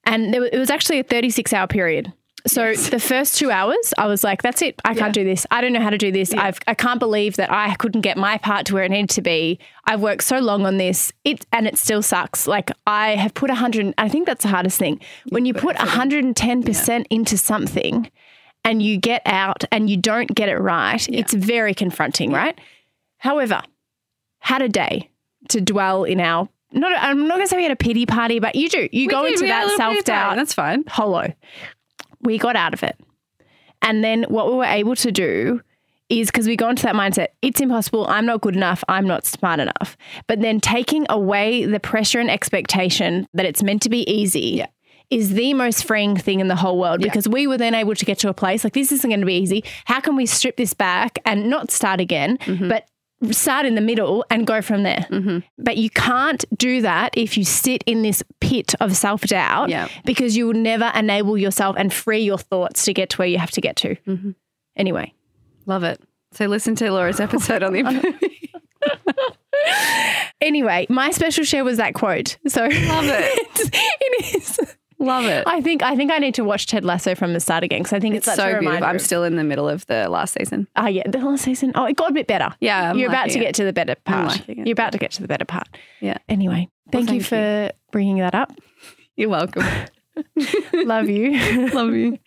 And 0.05 0.33
there, 0.33 0.45
it 0.45 0.59
was 0.59 0.71
actually 0.71 1.01
a 1.01 1.05
36 1.05 1.53
hour 1.53 1.67
period. 1.67 2.13
So 2.47 2.73
the 2.73 3.01
first 3.01 3.37
two 3.37 3.51
hours, 3.51 3.93
I 3.99 4.07
was 4.07 4.23
like, 4.23 4.43
that's 4.43 4.63
it. 4.63 4.81
I 4.85 4.95
can't 4.95 5.13
do 5.13 5.25
this. 5.25 5.45
I 5.51 5.61
don't 5.61 5.73
know 5.73 5.81
how 5.81 5.91
to 5.91 5.99
do 5.99 6.13
this. 6.13 6.33
I've, 6.33 6.59
I 6.69 6.75
can't 6.75 7.01
believe 7.01 7.37
that 7.37 7.51
I 7.53 7.75
couldn't 7.75 8.03
get 8.03 8.17
my 8.17 8.39
part 8.39 8.65
to 8.67 8.75
where 8.75 8.85
it 8.85 8.91
needed 8.91 9.11
to 9.11 9.23
be. 9.23 9.59
I've 9.85 10.01
worked 10.01 10.23
so 10.23 10.39
long 10.39 10.65
on 10.65 10.77
this, 10.77 11.13
it 11.25 11.45
and 11.53 11.67
it 11.67 11.77
still 11.77 12.01
sucks. 12.01 12.47
Like 12.47 12.71
I 12.87 13.17
have 13.17 13.35
put 13.35 13.51
100, 13.51 13.93
I 13.99 14.09
think 14.09 14.27
that's 14.27 14.45
the 14.45 14.49
hardest 14.51 14.79
thing. 14.79 15.01
When 15.31 15.47
you 15.47 15.53
put 15.53 15.77
110% 15.77 17.07
into 17.11 17.37
something 17.37 18.11
and 18.65 18.83
you 18.83 18.99
get 18.99 19.23
out 19.27 19.65
and 19.73 19.91
you 19.91 19.97
don't 19.97 20.33
get 20.35 20.49
it 20.49 20.59
right, 20.59 21.07
it's 21.09 21.35
very 21.35 21.75
confronting, 21.75 22.33
right? 22.33 22.59
However, 23.19 23.63
had 24.39 24.63
a 24.63 24.69
day 24.69 25.11
to 25.49 25.61
dwell 25.61 26.05
in 26.05 26.21
our, 26.21 26.49
not, 26.73 26.93
I'm 27.03 27.27
not 27.27 27.35
going 27.37 27.47
to 27.47 27.49
say 27.49 27.57
we 27.57 27.63
had 27.65 27.73
a 27.73 27.77
pity 27.77 28.07
party, 28.07 28.39
but 28.39 28.55
you 28.55 28.69
do. 28.69 28.89
You 28.93 29.09
go 29.09 29.23
We- 29.25 29.31
into 29.31 29.43
we 29.43 29.49
that 29.49 29.65
little 29.67 29.79
bit 29.79 29.87
of 29.89 29.95
self 29.95 30.05
doubt 30.05 30.37
That's 30.37 30.53
fine. 30.55 30.85
hollow. 30.87 31.33
We 32.23 32.39
got 32.39 32.57
out 32.57 32.75
of 32.75 32.83
it. 32.83 32.99
And 33.83 34.03
then 34.03 34.25
what 34.25 34.49
we 34.49 34.55
were 34.55 34.65
able 34.65 34.97
to 34.97 35.13
do 35.13 35.61
is 36.09 36.29
because 36.29 36.47
we 36.47 36.57
go 36.57 36.71
into 36.71 36.83
that 36.85 36.95
mindset, 36.95 37.29
it's 37.43 37.61
impossible. 37.61 38.07
I'm 38.09 38.25
not 38.27 38.41
good 38.41 38.57
enough. 38.57 38.83
I'm 38.89 39.07
not 39.07 39.27
smart 39.27 39.61
enough. 39.61 39.97
But 40.27 40.41
then 40.41 40.61
taking 40.61 41.07
away 41.09 41.67
the 41.67 41.81
pressure 41.81 42.19
and 42.19 42.31
expectation 42.31 43.29
that 43.35 43.47
it's 43.47 43.63
meant 43.63 43.83
to 43.83 43.91
be 43.91 44.11
easy 44.11 44.65
is 45.11 45.35
the 45.35 45.55
most 45.55 45.85
freeing 45.85 46.17
thing 46.17 46.41
in 46.41 46.49
the 46.49 46.57
whole 46.57 46.79
world 46.79 47.01
because 47.01 47.27
we 47.27 47.47
were 47.47 47.57
then 47.57 47.75
able 47.75 47.95
to 47.95 48.05
get 48.05 48.19
to 48.19 48.29
a 48.29 48.35
place 48.35 48.63
like 48.63 48.75
this 48.75 48.93
isn't 48.93 49.09
going 49.09 49.21
to 49.21 49.27
be 49.27 49.37
easy. 49.37 49.65
How 49.87 50.01
can 50.01 50.17
we 50.17 50.27
strip 50.27 50.57
this 50.57 50.75
back 50.75 51.19
and 51.25 51.49
not 51.49 51.71
start 51.71 52.01
again, 52.01 52.37
mm-hmm. 52.39 52.69
but 52.69 52.87
start 53.31 53.67
in 53.67 53.75
the 53.75 53.81
middle 53.81 54.25
and 54.31 54.47
go 54.47 54.63
from 54.63 54.83
there? 54.85 55.07
Mm-hmm. 55.11 55.39
But 55.59 55.77
you 55.77 55.91
can't 55.91 56.45
do 56.57 56.83
that 56.83 57.11
if 57.17 57.37
you 57.37 57.45
sit 57.45 57.83
in 57.87 58.03
this 58.03 58.23
pit 58.41 58.75
of 58.81 58.97
self 58.97 59.23
doubt 59.23 59.69
Yeah. 59.69 59.89
because 60.05 60.37
you 60.37 60.47
will 60.47 60.55
never 60.55 60.91
enable 60.95 61.37
yourself 61.39 61.77
and 61.79 61.93
free 61.93 62.21
your 62.21 62.39
thoughts 62.39 62.85
to 62.85 62.93
get 62.93 63.11
to 63.11 63.17
where 63.19 63.29
you 63.29 63.39
have 63.39 63.51
to 63.53 63.61
get 63.61 63.77
to. 63.77 63.97
Mm-hmm. 64.07 64.31
Anyway, 64.77 65.15
Love 65.67 65.85
it. 65.85 66.01
So 66.33 66.47
listen 66.47 66.75
to 66.77 66.91
Laura's 66.91 67.21
episode 67.21 67.63
on 67.63 67.73
the 67.75 68.15
anyway, 70.41 70.87
my 70.89 71.11
special 71.11 71.45
share 71.45 71.65
was 71.65 71.77
that 71.79 71.95
quote. 71.95 72.39
So 72.47 72.63
love 72.63 72.71
it. 73.07 73.71
it 73.75 74.35
is. 74.37 74.77
Love 75.01 75.27
it. 75.27 75.45
I 75.47 75.61
think 75.61 75.83
I 75.83 75.95
think 75.95 76.11
I 76.11 76.19
need 76.19 76.35
to 76.35 76.45
watch 76.45 76.67
Ted 76.67 76.85
Lasso 76.85 77.15
from 77.15 77.33
the 77.33 77.41
start 77.41 77.63
again 77.63 77.81
because 77.81 77.93
I 77.93 78.01
think 78.01 78.17
it's, 78.17 78.27
It's 78.27 78.37
such 78.37 78.45
a 78.45 78.51
so 78.51 78.57
reminder. 78.57 78.71
beautiful. 78.71 78.87
I'm 78.89 78.99
still 78.99 79.25
in 79.25 79.37
the 79.37 79.45
middle 79.45 79.69
of 79.69 79.87
the 79.87 80.09
last 80.09 80.35
season. 80.39 80.67
Oh 80.77 80.87
yeah, 80.87 81.05
the 81.09 81.19
last 81.19 81.45
season. 81.45 81.71
Oh, 81.77 81.85
it 81.85 81.97
got 81.97 82.11
a 82.11 82.15
bit 82.15 82.27
better. 82.27 82.53
Yeah, 82.61 82.91
I'm 82.91 82.99
you're 82.99 83.09
about 83.09 83.31
to 83.31 83.39
it. 83.39 83.43
get 83.43 83.55
to 83.57 83.65
the 83.65 83.73
better 83.73 83.95
part. 84.05 84.29
liking 84.33 84.59
it. 84.61 84.67
You're 84.67 84.73
about 84.73 84.93
to 84.93 84.99
get 84.99 85.13
to 85.13 85.23
the 85.23 85.29
better 85.29 85.45
part. 85.45 85.69
Yeah. 86.01 86.19
Anyway, 86.29 86.69
thank, 86.91 87.11
you 87.13 87.23
thank 87.23 87.71
for 87.73 87.73
bringing 87.93 88.19
that 88.19 88.35
up. 88.35 88.53
You're 89.17 89.29
welcome. 89.29 89.65
Love 90.75 91.09
you. 91.09 91.69
Love 91.73 91.93
you. 91.95 92.19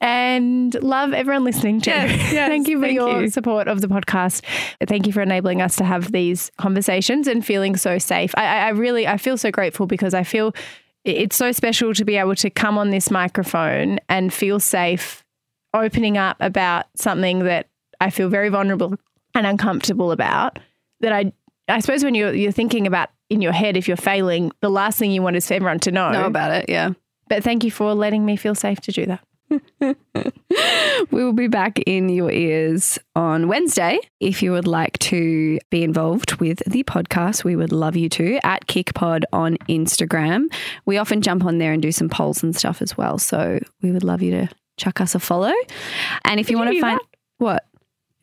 and 0.00 0.74
love 0.82 1.14
everyone 1.14 1.44
listening 1.44 1.80
too. 1.80 1.90
Yes, 1.90 2.10
yes, 2.32 2.48
thank 2.48 2.68
you 2.68 2.78
for 2.78 2.86
thank 2.86 2.94
your 2.94 3.22
you. 3.22 3.30
support 3.30 3.68
of 3.68 3.80
the 3.80 3.86
podcast. 3.86 4.42
Thank 4.86 5.06
you 5.06 5.12
for 5.12 5.22
enabling 5.22 5.62
us 5.62 5.76
to 5.76 5.84
have 5.84 6.12
these 6.12 6.50
conversations 6.58 7.26
and 7.26 7.44
feeling 7.44 7.76
so 7.76 7.96
safe. 7.98 8.34
I, 8.36 8.44
I 8.44 8.56
I 8.66 8.68
really, 8.70 9.06
I 9.06 9.16
feel 9.16 9.38
so 9.38 9.50
grateful 9.50 9.86
because 9.86 10.12
I 10.12 10.22
feel 10.22 10.52
it's 11.04 11.36
so 11.36 11.52
special 11.52 11.92
to 11.94 12.04
be 12.04 12.16
able 12.16 12.34
to 12.36 12.50
come 12.50 12.78
on 12.78 12.90
this 12.90 13.10
microphone 13.10 13.98
and 14.08 14.32
feel 14.32 14.58
safe 14.58 15.24
opening 15.74 16.16
up 16.16 16.36
about 16.40 16.86
something 16.96 17.40
that 17.40 17.68
I 18.00 18.10
feel 18.10 18.28
very 18.28 18.48
vulnerable 18.48 18.94
and 19.34 19.46
uncomfortable 19.46 20.12
about. 20.12 20.58
That 21.00 21.12
I, 21.12 21.32
I 21.68 21.80
suppose 21.80 22.04
when 22.04 22.14
you're 22.14 22.32
you're 22.32 22.52
thinking 22.52 22.86
about 22.86 23.10
in 23.28 23.42
your 23.42 23.52
head 23.52 23.76
if 23.76 23.88
you're 23.88 23.96
failing, 23.96 24.52
the 24.60 24.70
last 24.70 24.98
thing 24.98 25.10
you 25.10 25.22
want 25.22 25.36
is 25.36 25.46
for 25.46 25.54
everyone 25.54 25.80
to 25.80 25.92
know. 25.92 26.10
Know 26.10 26.26
about 26.26 26.52
it. 26.52 26.66
Yeah. 26.68 26.90
But 27.28 27.42
thank 27.42 27.64
you 27.64 27.70
for 27.70 27.94
letting 27.94 28.24
me 28.24 28.36
feel 28.36 28.54
safe 28.54 28.80
to 28.82 28.92
do 28.92 29.06
that. 29.06 29.24
We 29.50 31.24
will 31.24 31.32
be 31.32 31.48
back 31.48 31.78
in 31.80 32.08
your 32.08 32.30
ears 32.30 32.98
on 33.14 33.48
Wednesday. 33.48 33.98
If 34.20 34.42
you 34.42 34.52
would 34.52 34.66
like 34.66 34.98
to 35.00 35.58
be 35.70 35.82
involved 35.82 36.36
with 36.36 36.62
the 36.66 36.82
podcast, 36.84 37.44
we 37.44 37.56
would 37.56 37.72
love 37.72 37.96
you 37.96 38.08
to 38.10 38.38
at 38.44 38.66
KicPod 38.66 39.24
on 39.32 39.56
Instagram. 39.68 40.46
We 40.86 40.98
often 40.98 41.20
jump 41.20 41.44
on 41.44 41.58
there 41.58 41.72
and 41.72 41.82
do 41.82 41.92
some 41.92 42.08
polls 42.08 42.42
and 42.42 42.54
stuff 42.56 42.82
as 42.82 42.96
well. 42.96 43.18
So 43.18 43.60
we 43.82 43.92
would 43.92 44.04
love 44.04 44.22
you 44.22 44.30
to 44.32 44.48
chuck 44.76 45.00
us 45.00 45.14
a 45.14 45.20
follow. 45.20 45.52
And 46.24 46.40
if 46.40 46.50
you 46.50 46.58
want 46.58 46.72
to 46.72 46.80
find 46.80 47.00
what? 47.38 47.64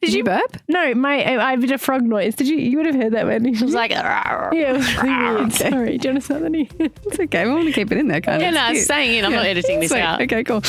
Did 0.02 0.14
you 0.14 0.24
burp? 0.24 0.58
No, 0.68 0.96
my 0.96 1.38
I 1.38 1.56
did 1.58 1.72
a 1.72 1.78
frog 1.78 2.02
noise. 2.02 2.34
Did 2.34 2.48
you? 2.48 2.58
You 2.58 2.78
would 2.78 2.88
have 2.88 2.96
heard 2.96 3.14
that 3.14 3.28
when 3.28 3.46
It 3.46 3.62
was 3.62 3.74
like, 3.76 3.92
Yeah, 3.92 4.50
it 4.52 4.74
was 4.74 4.98
really 4.98 5.36
weird. 5.42 5.54
Sorry, 5.54 5.98
do 5.98 6.08
you 6.08 6.14
want 6.14 6.22
to 6.22 6.22
start 6.22 6.42
that? 6.42 6.92
It's 7.06 7.20
okay. 7.20 7.46
We 7.46 7.52
want 7.54 7.66
to 7.68 7.72
keep 7.72 7.92
it 7.92 7.98
in 8.00 8.08
there, 8.08 8.20
kind 8.22 8.42
yeah, 8.42 8.50
of. 8.50 8.54
no, 8.56 8.62
It's 8.62 8.70
it's 8.70 8.80
cute. 8.80 8.86
staying 8.86 9.18
in. 9.20 9.26
I'm 9.26 9.32
not 9.32 9.46
editing 9.46 9.80
this 9.80 9.92
Sweet. 9.92 10.00
out. 10.02 10.22
Okay, 10.22 10.44
cool. 10.44 10.62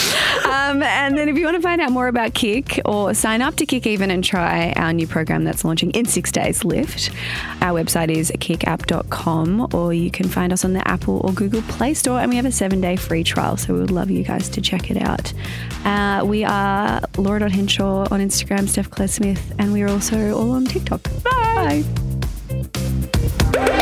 Um, 0.44 0.82
and 0.82 1.16
then 1.16 1.28
if 1.28 1.36
you 1.38 1.44
want 1.44 1.56
to 1.56 1.62
find 1.62 1.80
out 1.80 1.90
more 1.92 2.08
about 2.08 2.32
Kic 2.34 2.80
or 2.84 3.14
sign 3.14 3.40
up 3.42 3.56
to 3.56 3.66
Kic 3.66 3.86
Even 3.86 4.10
and 4.10 4.22
try 4.22 4.72
our 4.76 4.92
new 4.92 5.06
program 5.06 5.44
that's 5.44 5.64
launching 5.64 5.90
in 5.92 6.04
six 6.04 6.30
days, 6.30 6.64
Lift, 6.64 7.10
our 7.62 7.82
website 7.82 8.10
is 8.10 8.30
kickapp.com 8.32 9.68
or 9.74 9.92
you 9.94 10.10
can 10.10 10.28
find 10.28 10.52
us 10.52 10.64
on 10.64 10.72
the 10.74 10.86
Apple 10.86 11.20
or 11.24 11.32
Google 11.32 11.62
Play 11.62 11.94
Store 11.94 12.20
and 12.20 12.28
we 12.28 12.36
have 12.36 12.44
a 12.46 12.52
seven 12.52 12.80
day 12.80 12.96
free 12.96 13.24
trial. 13.24 13.56
So 13.56 13.72
we 13.74 13.80
would 13.80 13.90
love 13.90 14.10
you 14.10 14.22
guys 14.24 14.48
to 14.50 14.60
check 14.60 14.90
it 14.90 15.00
out. 15.02 15.32
Uh, 15.84 16.22
we 16.24 16.44
are 16.44 17.00
Laura 17.16 17.40
Laura.Henshaw 17.40 18.06
on 18.10 18.20
Instagram, 18.20 18.68
Steph 18.68 18.90
Claire 18.90 19.08
Smith, 19.22 19.54
and 19.60 19.72
we 19.72 19.82
are 19.82 19.88
also 19.88 20.36
all 20.36 20.50
on 20.50 20.64
TikTok. 20.64 21.00
Bye. 21.22 21.84
Bye. 23.52 23.78